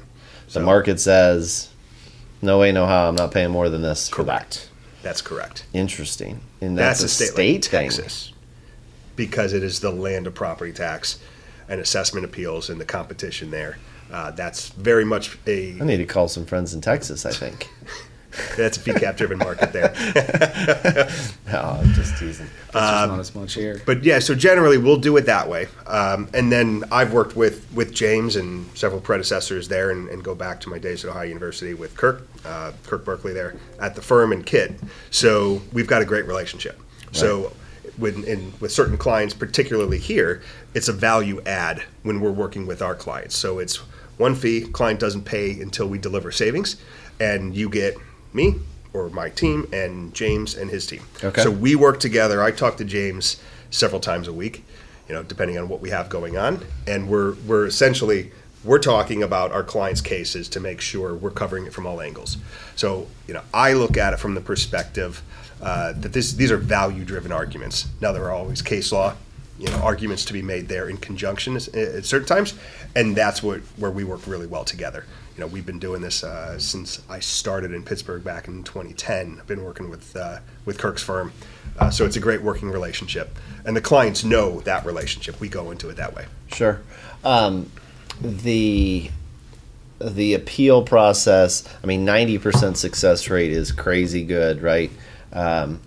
[0.55, 1.69] the market says,
[2.43, 3.09] "No way, no how.
[3.09, 4.69] I'm not paying more than this." for that." Correct.
[5.05, 5.67] That's correct.
[5.75, 6.41] Interesting.
[6.65, 7.91] And That's, that's, a state, like thing.
[7.91, 8.33] Texas,
[9.17, 11.19] because it is the land of property tax
[11.69, 13.79] and assessment appeals and the competition there.
[14.11, 17.27] Uh, that's very much a I need to call some friends in Texas.
[17.27, 17.69] I think.
[18.57, 19.95] that's a fee cap driven market there.
[21.53, 22.47] oh, I'm just teasing.
[22.47, 23.81] Just not as much here.
[23.87, 25.69] But yeah, so generally we'll do it that way.
[25.87, 30.35] Um, and then I've worked with, with James and several predecessors there and, and go
[30.35, 34.03] back to my days at Ohio University with Kirk, uh, Kirk Burkley there at the
[34.03, 34.73] firm and Kit.
[35.11, 36.81] So we've got a great relationship.
[37.13, 37.53] So
[37.97, 40.43] when, in, with certain clients, particularly here,
[40.75, 43.37] it's a value add when we're working with our clients.
[43.37, 43.77] So it's
[44.17, 46.77] one fee, client doesn't pay until we deliver savings,
[47.21, 47.97] and you get
[48.35, 48.57] me
[48.93, 51.03] or my team and James and his team.
[51.23, 51.43] Okay.
[51.43, 52.43] So we work together.
[52.43, 54.65] I talk to James several times a week,
[55.09, 58.33] you know, depending on what we have going on, and we're we're essentially
[58.63, 62.39] we're talking about our clients' cases to make sure we're covering it from all angles.
[62.77, 65.23] So you know, I look at it from the perspective
[65.61, 67.89] uh, that this these are value-driven arguments.
[68.01, 69.17] Now there are always case law,
[69.59, 72.55] you know, arguments to be made there in conjunction at, at certain times,
[72.95, 75.05] and that's what where we work really well together.
[75.37, 79.39] You know, we've been doing this uh, since I started in Pittsburgh back in 2010.
[79.41, 81.33] I've been working with uh, with Kirk's firm,
[81.79, 85.41] uh, so it's a great working relationship, and the clients know that relationship.
[85.41, 86.27] We go into it that way.
[86.53, 86.81] Sure.
[87.25, 87.69] Um,
[88.21, 89.11] the
[89.99, 91.65] the appeal process.
[91.83, 94.93] I mean, ninety percent success rate is crazy good, right?
[95.33, 95.81] Um,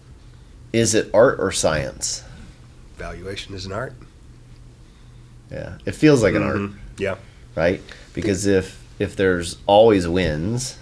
[0.73, 2.21] is it art or science?
[2.97, 3.93] Valuation is an art.
[5.49, 6.73] Yeah, it feels like an art, Mhm.
[6.97, 7.15] Yeah.
[7.55, 7.81] right?
[8.13, 10.77] Because if if there's always wins,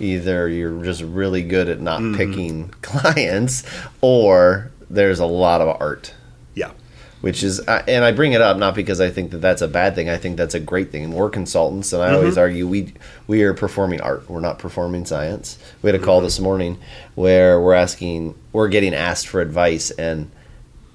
[0.00, 2.16] either you're just really good at not mm-hmm.
[2.16, 3.62] picking clients,
[4.00, 6.14] or there's a lot of art.
[6.54, 6.72] Yeah.
[7.20, 9.94] which is and I bring it up not because I think that that's a bad
[9.94, 10.08] thing.
[10.08, 11.04] I think that's a great thing.
[11.04, 12.40] And we're consultants, and I always mm-hmm.
[12.40, 12.94] argue we
[13.26, 14.28] we are performing art.
[14.28, 15.58] We're not performing science.
[15.82, 16.26] We had a call mm-hmm.
[16.26, 16.78] this morning
[17.14, 20.30] where we're asking, we're getting asked for advice, and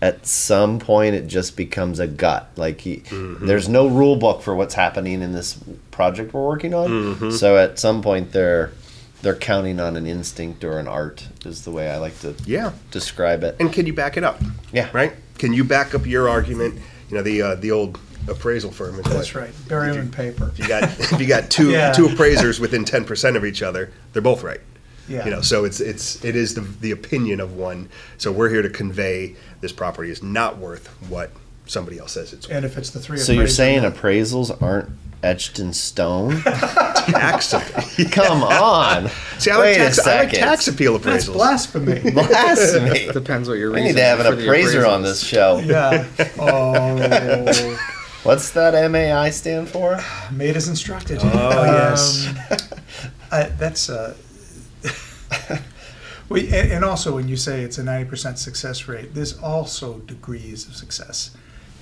[0.01, 2.49] at some point it just becomes a gut.
[2.55, 5.59] Like he, there's no rule book for what's happening in this
[5.91, 7.31] project we're working on.
[7.31, 8.71] So at some point they're
[9.21, 12.71] they're counting on an instinct or an art is the way I like to Yeah.
[12.89, 13.55] describe it.
[13.59, 14.41] And can you back it up?
[14.73, 14.89] Yeah.
[14.93, 15.13] Right.
[15.37, 16.79] Can you back up your argument?
[17.09, 20.11] You know, the uh, the old appraisal firm is That's what- right, bury them in
[20.11, 20.49] paper.
[20.53, 21.91] If you got if you got two Yeah.
[21.91, 24.61] two appraisers within ten percent of each other, they're both right.
[25.11, 25.25] Yeah.
[25.25, 27.89] You know, so it's it's it is the the opinion of one.
[28.17, 31.31] So we're here to convey this property is not worth what
[31.65, 32.55] somebody else says it's worth.
[32.57, 33.17] And if it's the three.
[33.17, 34.89] So you're appraisers- saying appraisals aren't
[35.23, 36.41] etched in stone?
[36.41, 37.53] tax.
[37.53, 38.09] appeal.
[38.11, 39.09] Come on.
[39.37, 40.39] See, I like, Wait a tax, I like second.
[40.39, 41.33] tax appeal That's appraisals.
[41.33, 41.99] blasphemy.
[42.11, 43.11] Blasphemy.
[43.11, 45.59] Depends what your We reason need to have an appraiser on this show.
[45.59, 46.07] Yeah.
[46.39, 47.77] Oh,
[48.23, 49.99] What's that MAI stand for?
[50.31, 51.19] made as instructed.
[51.21, 52.27] Oh, yes.
[52.27, 52.57] Um,
[53.31, 54.15] I, that's uh,
[56.31, 59.99] we and, and also when you say it's a ninety percent success rate, there's also
[59.99, 61.31] degrees of success.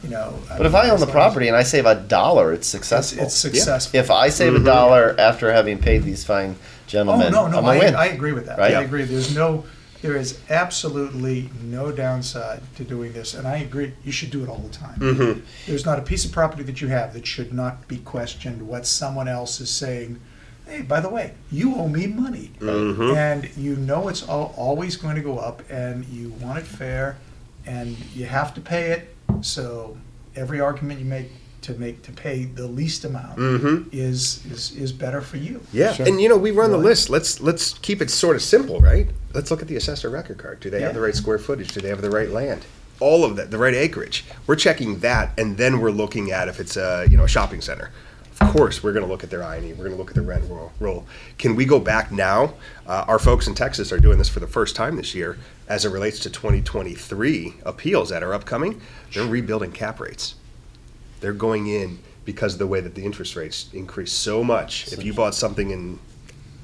[0.03, 0.39] You know.
[0.47, 3.23] But if I own the property and I save a dollar, it's it's, successful.
[3.23, 3.99] it's successful.
[3.99, 6.55] if I save a dollar after having paid these fine
[6.87, 7.95] gentlemen, oh no, no, I'm gonna I, win.
[7.95, 8.57] I agree with that.
[8.57, 8.73] Right?
[8.75, 9.03] I agree.
[9.03, 9.65] There's no,
[10.01, 13.91] there is absolutely no downside to doing this, and I agree.
[14.05, 14.99] You should do it all the time.
[14.99, 15.41] Mhm.
[15.65, 18.67] There's not a piece of property that you have that should not be questioned.
[18.67, 20.21] What someone else is saying.
[20.69, 22.51] Hey, by the way, you owe me money.
[22.59, 23.15] Mhm.
[23.15, 27.17] and you know it's al- always going to go up, and you want it fair,
[27.65, 29.15] and you have to pay it.
[29.41, 29.97] So
[30.35, 33.85] every argument you make to make to pay the least amount Mhm.
[33.91, 35.59] is is is better for you.
[35.73, 36.05] Yeah, Sure.
[36.07, 37.09] and you know we run the list.
[37.09, 39.07] Let's let's keep it sort of simple, right?
[39.33, 40.59] Let's look at the assessor record card.
[40.59, 41.69] Do they have the right square footage?
[41.73, 42.61] Do they have the right land?
[42.99, 44.25] All of that, the right acreage.
[44.45, 47.61] We're checking that, and then we're looking at if it's a you know a shopping
[47.61, 47.89] center.
[48.41, 49.73] Of course, we're going to look at their I&E.
[49.73, 50.71] We're going to look at the rent roll.
[50.79, 51.05] roll.
[51.37, 52.53] Can we go back now?
[52.87, 55.37] Uh, our folks in Texas are doing this for the first time this year,
[55.67, 58.81] as it relates to 2023 appeals that are upcoming.
[59.13, 60.35] They're rebuilding cap rates
[61.19, 64.91] they're going in because of the way that the interest rates increase so much.
[64.93, 65.99] If you bought something in,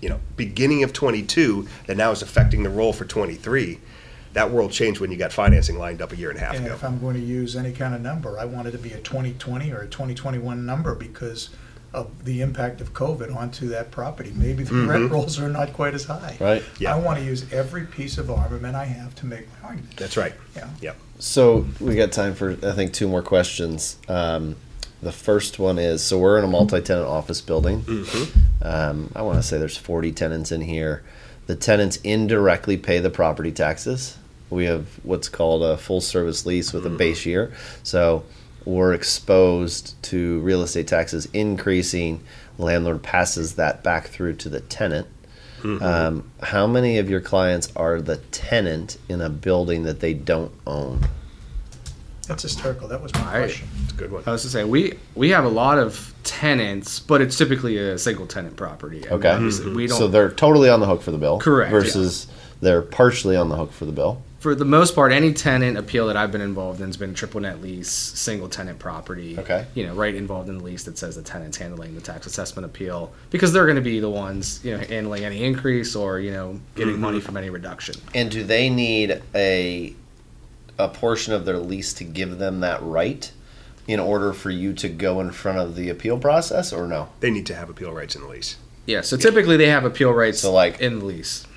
[0.02, 3.80] you know, beginning of 22 that now is affecting the roll for 23,
[4.34, 6.66] that world changed when you got financing lined up a year and a half And
[6.66, 6.76] ago.
[6.76, 9.00] if I'm going to use any kind of number, I want it to be a
[9.00, 11.50] 2020 or a 2021 number because
[11.96, 14.32] of the impact of COVID onto that property.
[14.36, 16.38] Maybe the rent rolls are not quite as high.
[16.40, 16.64] Right.
[16.78, 16.94] Yeah.
[16.94, 19.96] I want to use every piece of armament I have to make my argument.
[19.96, 20.34] That's right.
[20.56, 20.70] Yeah.
[20.82, 20.98] Yep.
[21.20, 23.98] So we got time for I think two more questions.
[24.10, 24.58] Um,
[25.02, 27.82] the first one is so we're in a multi-tenant office building.
[27.84, 28.66] Mm-hmm.
[28.66, 31.04] Um, I want to say there's 40 tenants in here.
[31.48, 34.18] The tenants indirectly pay the property taxes.
[34.50, 38.24] We have what's called a full service lease with a base year, so
[38.66, 42.22] we're exposed to real estate taxes increasing.
[42.58, 45.08] Landlord passes that back through to the tenant.
[45.82, 50.52] Um, how many of your clients are the tenant in a building that they don't
[50.68, 51.02] own?
[52.28, 52.88] That's hysterical.
[52.88, 53.38] That was my Right.
[53.46, 53.68] question.
[53.84, 54.22] It's a good one.
[54.28, 57.98] I was to say we we have a lot of tenants, but it's typically a
[57.98, 58.98] single tenant property.
[59.08, 59.30] I mean, Okay.
[59.30, 59.98] obviously, we don't.
[59.98, 61.40] So they're totally on the hook for the bill.
[61.40, 61.80] Correct, yeah.
[61.80, 62.28] Versus
[62.62, 64.22] they're partially on the hook for the bill.
[64.46, 67.42] For the most part, any tenant appeal that I've been involved in has been triple
[67.42, 69.40] net lease, single tenant property.
[69.40, 69.66] Okay.
[69.74, 72.64] You know, right involved in the lease that says the tenant's handling the tax assessment
[72.64, 76.30] appeal because they're going to be the ones, you know, handling any increase or, you
[76.30, 77.02] know, getting mm-hmm.
[77.02, 77.96] money from any reduction.
[78.14, 79.96] And do they need a
[80.78, 83.32] a portion of their lease to give them that right
[83.88, 87.10] in order for you to go in front of the appeal process or no?
[87.20, 88.58] They need to have appeal rights in the lease.
[88.86, 89.02] Yeah.
[89.02, 91.48] So typically they have appeal rights So, like- in the lease.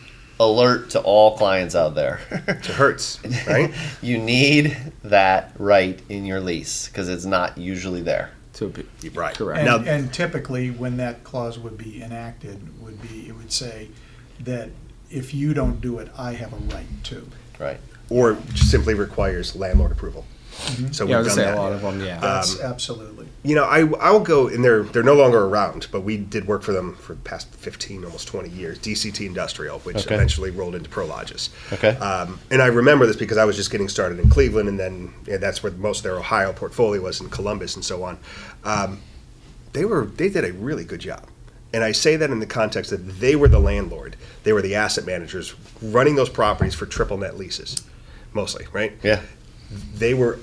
[0.41, 2.20] Alert to all clients out there.
[2.49, 3.72] It hurts, right?
[4.03, 8.30] you need that right in your lease because it's not usually there.
[8.55, 9.34] To appe- You're right.
[9.36, 9.59] Correct.
[9.61, 13.89] And, Now, and typically, when that clause would be enacted, would be, it would say
[14.41, 14.70] that
[15.11, 17.28] if you don't do it, I have a right to.
[17.59, 17.80] Right.
[18.11, 20.24] or simply requires landlord approval.
[20.92, 21.54] So yeah, I we've was done say that.
[21.56, 22.00] a lot of them.
[22.00, 22.18] Yeah.
[22.20, 23.26] That's absolutely.
[23.44, 26.62] You know, I I'll go and they're they're no longer around, but we did work
[26.62, 28.78] for them for the past fifteen, almost twenty years.
[28.78, 30.14] DCT Industrial, which Okay.
[30.14, 31.50] eventually rolled into Prologis.
[31.72, 31.90] Okay.
[31.98, 35.12] Um, and I remember this because I was just getting started in Cleveland, and then
[35.26, 38.18] yeah, that's where most of their Ohio portfolio was in Columbus and so on.
[38.64, 39.00] Um,
[39.72, 41.24] they were they did a really good job.
[41.72, 44.74] And I say that in the context that they were the landlord, they were the
[44.74, 47.76] asset managers running those properties for triple net leases,
[48.32, 48.92] mostly, right?
[49.02, 49.20] Yeah.
[49.95, 50.39] They were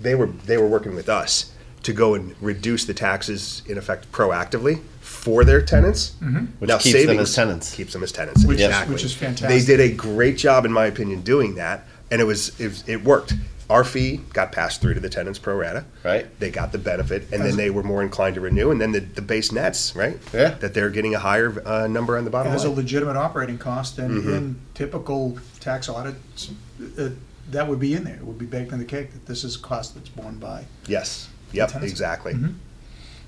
[0.00, 1.52] they were they were working with us
[1.82, 6.14] to go and reduce the taxes in effect proactively for their tenants.
[6.60, 7.74] Which keeps them as tenants.
[7.74, 8.44] Keeps them as tenants.
[8.44, 8.94] Which is- exactly.
[8.94, 9.48] which is fantastic.
[9.48, 13.02] They did a great job, in my opinion, doing that, and it was it, it
[13.04, 13.34] worked.
[13.70, 15.84] Our fee got passed through to the tenants pro rata.
[16.04, 16.26] Right.
[16.38, 18.70] They got the benefit, and As- then they were more inclined to renew.
[18.70, 20.18] And then the, the base nets, right?
[20.32, 20.50] Yeah.
[20.60, 23.98] That they're getting a higher uh, number on the bottom As a legitimate operating cost,
[23.98, 24.34] and Mm-hmm.
[24.34, 26.50] in typical tax audits,
[26.98, 27.10] uh,
[27.50, 28.16] that would be in there.
[28.16, 30.64] It would be baked in the cake that this is a cost that's borne by.
[30.86, 31.28] yes.
[31.52, 31.82] Yep.
[31.82, 32.32] Exactly.
[32.32, 32.54] Mhm.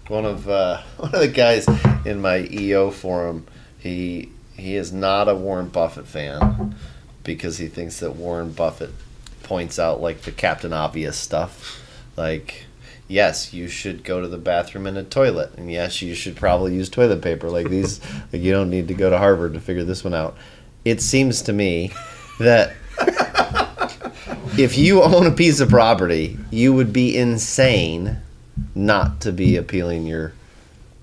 [0.09, 1.67] One of uh, one of the guys
[2.07, 3.47] in my EO forum,
[3.79, 6.75] he he is not a Warren Buffett fan
[7.23, 8.93] because he thinks that Warren Buffett
[9.43, 11.83] points out like the Captain Obvious stuff,
[12.17, 12.65] like
[13.09, 16.75] yes, you should go to the bathroom in a toilet, and yes, you should probably
[16.75, 17.51] use toilet paper.
[17.51, 18.01] Like these,
[18.33, 20.35] like you don't need to go to Harvard to figure this one out.
[20.87, 21.93] It seems to me
[22.41, 22.73] that
[24.59, 28.19] if you own a piece of property, you would be insane
[28.75, 30.33] not to be appealing your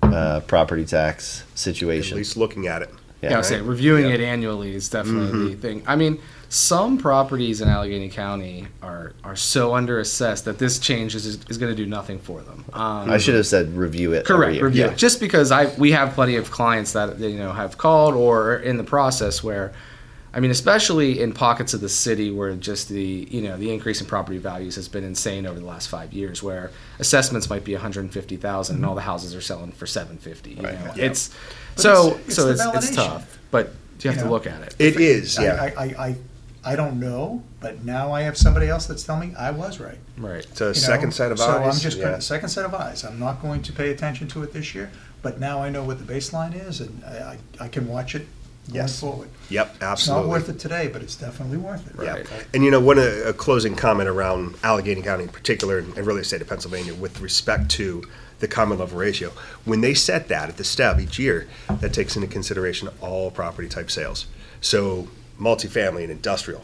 [0.02, 2.16] uh, property tax situation.
[2.16, 2.90] At least looking at it.
[3.22, 4.14] Yeah, I was saying reviewing Yeah.
[4.14, 5.84] it annually is definitely the thing.
[5.86, 11.14] I mean, some properties in Allegheny County are are so under assessed that this change
[11.14, 12.64] is is going to do nothing for them.
[12.72, 14.24] Um, I should have said review it.
[14.28, 14.54] every Correct.
[14.56, 14.64] year.
[14.64, 14.84] Review.
[14.86, 14.94] Yeah.
[14.94, 18.58] Just because I we have plenty of clients that you know have called or are
[18.58, 19.72] in the process where,
[20.34, 24.00] I mean, especially in pockets of the city where just the you know the increase
[24.00, 27.72] in property values has been insane over the last five years, where assessments might be
[27.74, 30.52] one hundred fifty and all the houses are selling for seven fifty.
[30.52, 30.84] You Right.
[30.84, 31.04] know, Yeah.
[31.06, 31.30] it's
[31.76, 34.32] But so it's- it's so it's, it's tough, but you have You to know?
[34.32, 34.74] look at it.
[34.78, 35.62] It is, I, yeah.
[35.62, 36.16] I, I, I,
[36.64, 39.98] I don't know, but now I have somebody else that's telling me I was right.
[40.16, 40.44] Right.
[40.44, 40.72] It's a you know?
[40.72, 41.52] second set of so eyes.
[41.54, 42.04] So I'm just yeah.
[42.10, 43.04] going second set of eyes.
[43.04, 44.90] I'm not going to pay attention to it this year,
[45.22, 48.26] but now I know what the baseline is, and I, I, I can watch it
[48.26, 48.28] going
[48.68, 49.00] Yes.
[49.00, 49.28] forward.
[49.50, 50.28] Yep, It's absolutely.
[50.28, 52.02] not worth it today, but it's definitely worth it.
[52.02, 52.22] Yeah.
[52.54, 56.20] And you know, one uh, a closing comment around Allegheny County in particular, and really
[56.20, 58.04] the state of Pennsylvania, with respect to
[58.38, 59.30] the common level ratio.
[59.64, 61.48] When they set that at the step each year,
[61.80, 64.26] that takes into consideration all property type sales.
[64.60, 65.08] So
[65.40, 66.62] multifamily and industrial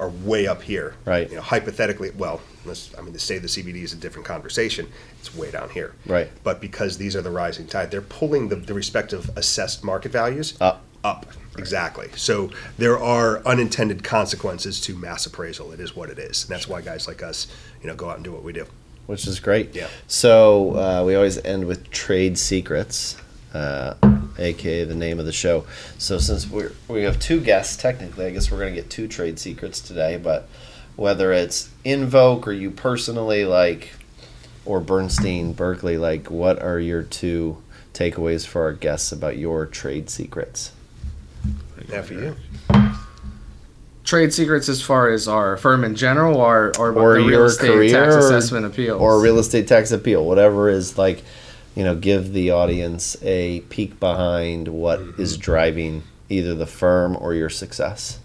[0.00, 0.94] are way up here.
[1.04, 1.28] Right.
[1.28, 4.88] You know, hypothetically, well, let's, I mean, to say the CBD is a different conversation,
[5.20, 5.94] it's way down here.
[6.06, 6.30] Right.
[6.42, 10.54] But because these are the rising tide, they're pulling the, the respective assessed market values
[10.60, 10.82] Up.
[11.02, 11.26] Up.
[11.58, 12.08] Exactly.
[12.14, 15.72] So there are unintended consequences to mass appraisal.
[15.72, 16.44] It is what it is.
[16.44, 17.46] And that's why guys like us,
[17.82, 18.66] you know, go out and do what we do.
[19.10, 19.74] which is great.
[19.74, 19.88] Yeah.
[20.06, 23.16] So uh, we always end with trade secrets,
[23.52, 23.94] uh,
[24.38, 25.66] aka the name of the show.
[25.98, 29.08] So since we we have two guests, technically, I guess we're going to get two
[29.08, 30.16] trade secrets today.
[30.16, 30.48] But
[30.94, 33.94] whether it's Invoke or you personally, like,
[34.64, 37.60] or Bernstein, Burkley, like, what are your two
[37.92, 40.70] takeaways for our guests about your trade secrets?
[41.88, 42.36] Now for you.
[44.04, 47.68] Trade secrets as far as our firm in general, or or, Or the real estate
[47.68, 51.22] career, tax or- assessment appeals, Or real estate tax appeal, whatever is like,
[51.76, 57.34] you know, give the audience a peek behind what is driving either the firm or
[57.34, 58.18] your success.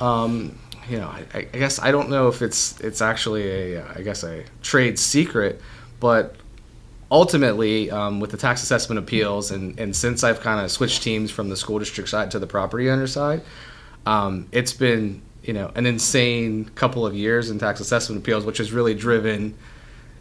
[0.00, 0.58] Um,
[0.88, 4.22] you know, I, I guess I don't know if it's it's actually a I guess
[4.22, 5.60] a trade secret,
[5.98, 6.36] but
[7.10, 11.30] ultimately um, with the tax assessment appeals and and since I've kind of switched teams
[11.30, 13.42] from the school district side to the property owner side,
[14.06, 18.58] um, it's been you know an insane couple of years in tax assessment appeals, which
[18.58, 19.54] has really driven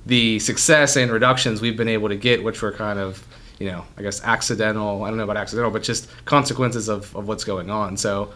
[0.05, 3.25] the success and reductions we've been able to get, which were kind of,
[3.57, 5.03] you know, I guess accidental.
[5.03, 7.97] I don't know about accidental, but just consequences of, of what's going on.
[7.97, 8.31] So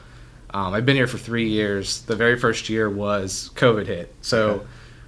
[0.52, 2.02] um, I've been here for three years.
[2.02, 4.12] The very first year was COVID hit.
[4.22, 4.66] So, Okay.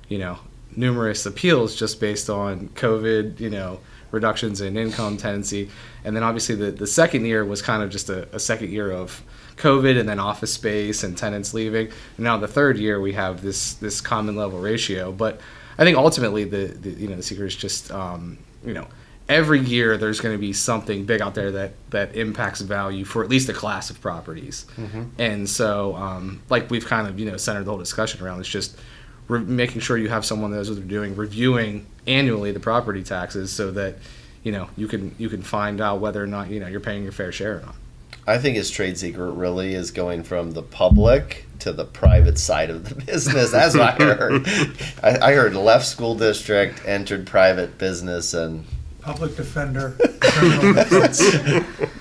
[0.10, 0.38] you know,
[0.76, 3.80] numerous appeals just based on COVID, you know,
[4.12, 5.70] reductions in income tendency.
[6.04, 8.92] And then obviously the, the second year was kind of just a, a second year
[8.92, 9.22] of
[9.58, 11.88] COVID and then office space and tenants leaving.
[11.88, 15.12] And now the third year we have this this common level ratio.
[15.12, 15.40] But
[15.78, 18.88] I think ultimately the, the you know the secret is just um, you know
[19.30, 23.24] every year there's going to be something big out there that that impacts value for
[23.24, 24.66] at least a class of properties.
[25.18, 28.50] And so um, like we've kind of you know centered the whole discussion around it's
[28.50, 28.78] just
[29.32, 33.04] re- making sure you have someone that knows what they're doing, reviewing annually the property
[33.04, 33.96] taxes so that
[34.44, 37.04] you know you can you can find out whether or not you know you're paying
[37.04, 37.76] your fair share or not.
[38.28, 42.70] I think his trade secret really is going from the public to the private side
[42.70, 43.52] of the business.
[43.52, 44.48] That's what I heard.
[45.02, 48.66] I, I heard left school district, entered private business, and
[49.02, 49.96] Public defender,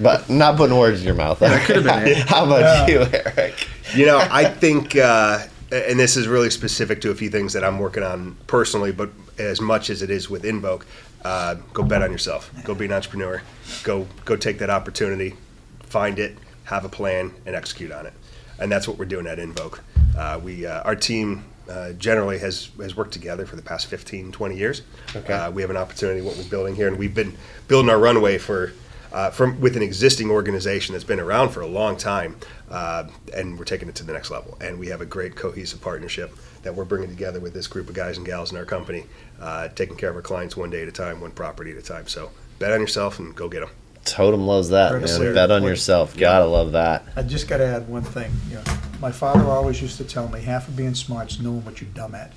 [0.01, 1.39] but not putting words in your mouth.
[1.39, 2.19] that could have been it.
[2.29, 2.87] How about Yeah.
[2.87, 3.69] you, Erich?
[3.95, 5.39] You know, I think, uh,
[5.73, 9.11] and this is really specific to a few things that I'm working on personally, but
[9.39, 10.87] as much as it is with Invoke,
[11.25, 12.51] uh, go bet on yourself.
[12.65, 13.43] Go be an entrepreneur.
[13.85, 15.35] Go go take that opportunity,
[15.85, 18.13] find it, have a plan, and execute on it.
[18.59, 19.83] And that's what we're doing at Invoke.
[20.17, 21.45] Uh, we uh, our team.
[21.69, 24.83] Uh, generally has, has worked together for the past 15, 20 years.
[25.15, 25.33] Okay.
[25.33, 27.37] Uh, we have an opportunity what we're building here, and we've been
[27.69, 28.73] building our runway for
[29.13, 32.37] uh, from with an existing organization that's been around for a long time,
[32.71, 33.05] uh,
[33.35, 34.57] and we're taking it to the next level.
[34.61, 37.95] And we have a great cohesive partnership that we're bringing together with this group of
[37.95, 39.07] guys and gals in our company,
[39.41, 41.83] uh, taking care of our clients one day at a time, one property at a
[41.83, 42.07] time.
[42.07, 43.71] So bet on yourself and go get them.
[44.05, 45.35] Totum loves that, Very man.
[45.35, 46.17] Bet on yourself.
[46.17, 47.05] Gotta love that.
[47.17, 48.33] I just got to add one thing.
[48.49, 48.63] You know,
[49.01, 51.91] my father always used to tell me, half of being smart is knowing what you're
[51.91, 52.33] dumb at.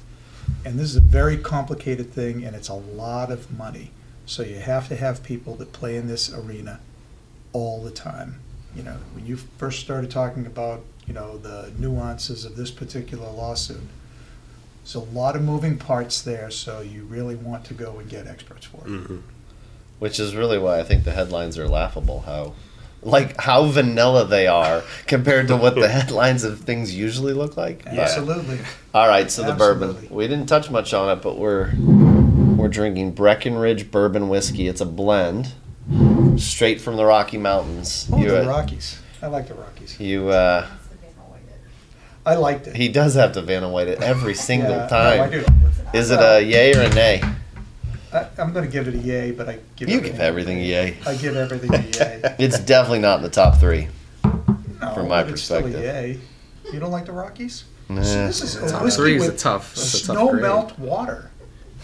[0.65, 3.91] And this is a very complicated thing, and it's a lot of money.
[4.25, 6.79] So you have to have people that play in this arena
[7.51, 8.39] all the time.
[8.75, 13.29] You know, when you first started talking about, you know, the nuances of this particular
[13.29, 13.81] lawsuit,
[14.83, 18.27] there's a lot of moving parts there, so you really want to go and get
[18.27, 18.87] experts for it.
[18.87, 19.17] Mm-hmm.
[19.99, 22.21] Which is really why I think the headlines are laughable.
[22.21, 22.53] How
[23.05, 27.83] like how vanilla they are compared to what the headlines of things usually look like.
[27.85, 28.59] But- Absolutely.
[28.93, 30.07] all right, so the bourbon.
[30.09, 31.71] We didn't touch much on it, but we're
[32.63, 34.69] we're drinking Breckenridge bourbon whiskey.
[34.69, 35.51] It's a blend,
[36.37, 38.07] straight from the Rocky Mountains.
[38.09, 39.01] Oh, you, the uh, Rockies.
[39.21, 39.99] I like the Rockies.
[39.99, 40.65] you, uh,
[42.25, 42.75] I liked it.
[42.77, 45.21] he does have to Vanna White it every single Yeah, no, time.
[45.21, 45.45] I do.
[45.93, 47.21] Is it a yay or a nay?
[48.13, 50.57] I, I'm going to give it a yay, but I give You everything give everything
[50.59, 50.97] a yay.
[51.05, 52.35] I give everything a yay.
[52.39, 53.89] It's definitely not in the top three.
[54.23, 55.83] No, From my but it's still a perspective.
[55.83, 56.19] yay.
[56.71, 57.65] You don't like the Rockies?
[57.89, 57.99] Nah.
[57.99, 59.75] This is a Top whiskey three is a with tough.
[59.75, 60.43] That's a snow grade.
[60.43, 61.29] melt water.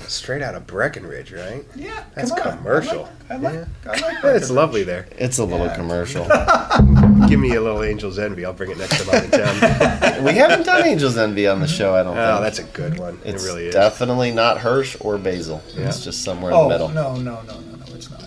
[0.08, 1.64] Straight out of Breckenridge, right?
[1.76, 3.08] Yeah, That's commercial.
[3.30, 3.54] I like.
[3.54, 3.68] I like.
[3.86, 3.92] Yeah.
[3.92, 5.08] I like It's lovely there.
[5.18, 5.76] It's a little Yeah.
[5.76, 6.26] commercial.
[7.28, 8.44] Give me a little Angel's Envy.
[8.46, 10.24] I'll bring it next time I'm in town.
[10.24, 12.44] we haven't done Angel's Envy on the show, I don't Oh, think.
[12.44, 13.20] that's a good one.
[13.24, 13.74] it's it really is.
[13.74, 15.62] definitely not Hirsch or Basil.
[15.76, 15.88] Yeah.
[15.90, 16.90] It's just somewhere in Oh the middle.
[16.90, 17.94] no no no no no!
[17.96, 18.26] It's not.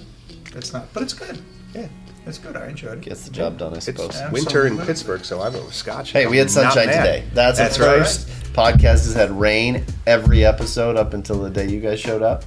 [0.54, 0.92] It's not.
[0.92, 1.38] But it's good.
[1.74, 1.88] Yeah.
[2.26, 2.56] It's good.
[2.56, 3.00] I enjoyed it.
[3.02, 4.14] Gets the job done, I It's suppose.
[4.14, 4.30] Yeah.
[4.30, 6.12] winter in Pittsburgh, so I went with Scotch.
[6.12, 7.04] Hey, we had I'm not sunshine mad.
[7.04, 7.24] today.
[7.34, 7.98] That's, That's a right.
[7.98, 8.28] first.
[8.52, 12.44] Podcast has had rain every episode up until the day you guys showed up.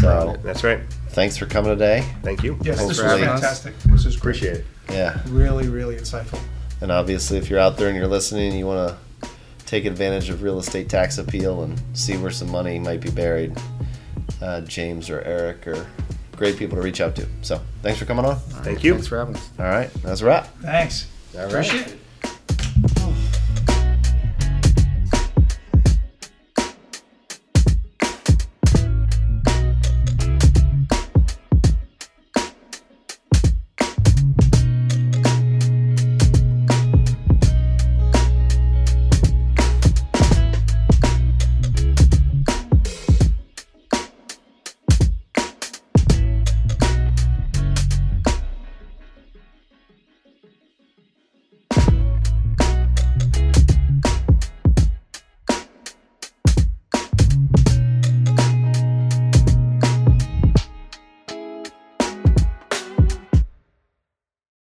[0.00, 0.80] So That's right.
[1.10, 2.08] thanks for coming today.
[2.22, 2.56] Thank you.
[2.62, 3.40] Yes, Thanks this for was having us.
[3.40, 3.78] fantastic.
[3.80, 4.36] This is great.
[4.36, 4.66] Appreciate it.
[4.90, 5.20] Yeah.
[5.28, 6.40] Really, really insightful.
[6.80, 9.28] And obviously, if you're out there and you're listening and you want to
[9.66, 13.52] take advantage of real estate tax appeal and see where some money might be buried,
[14.40, 15.86] uh, James or Erich are
[16.38, 17.26] great people to reach out to.
[17.42, 18.36] So thanks for coming on.
[18.36, 18.94] Thank you.
[18.94, 19.50] Thanks for having us.
[19.58, 19.92] All right.
[20.02, 20.46] That's a wrap.
[20.60, 21.06] Thanks.
[21.34, 21.50] All right.
[21.50, 21.98] Appreciate it.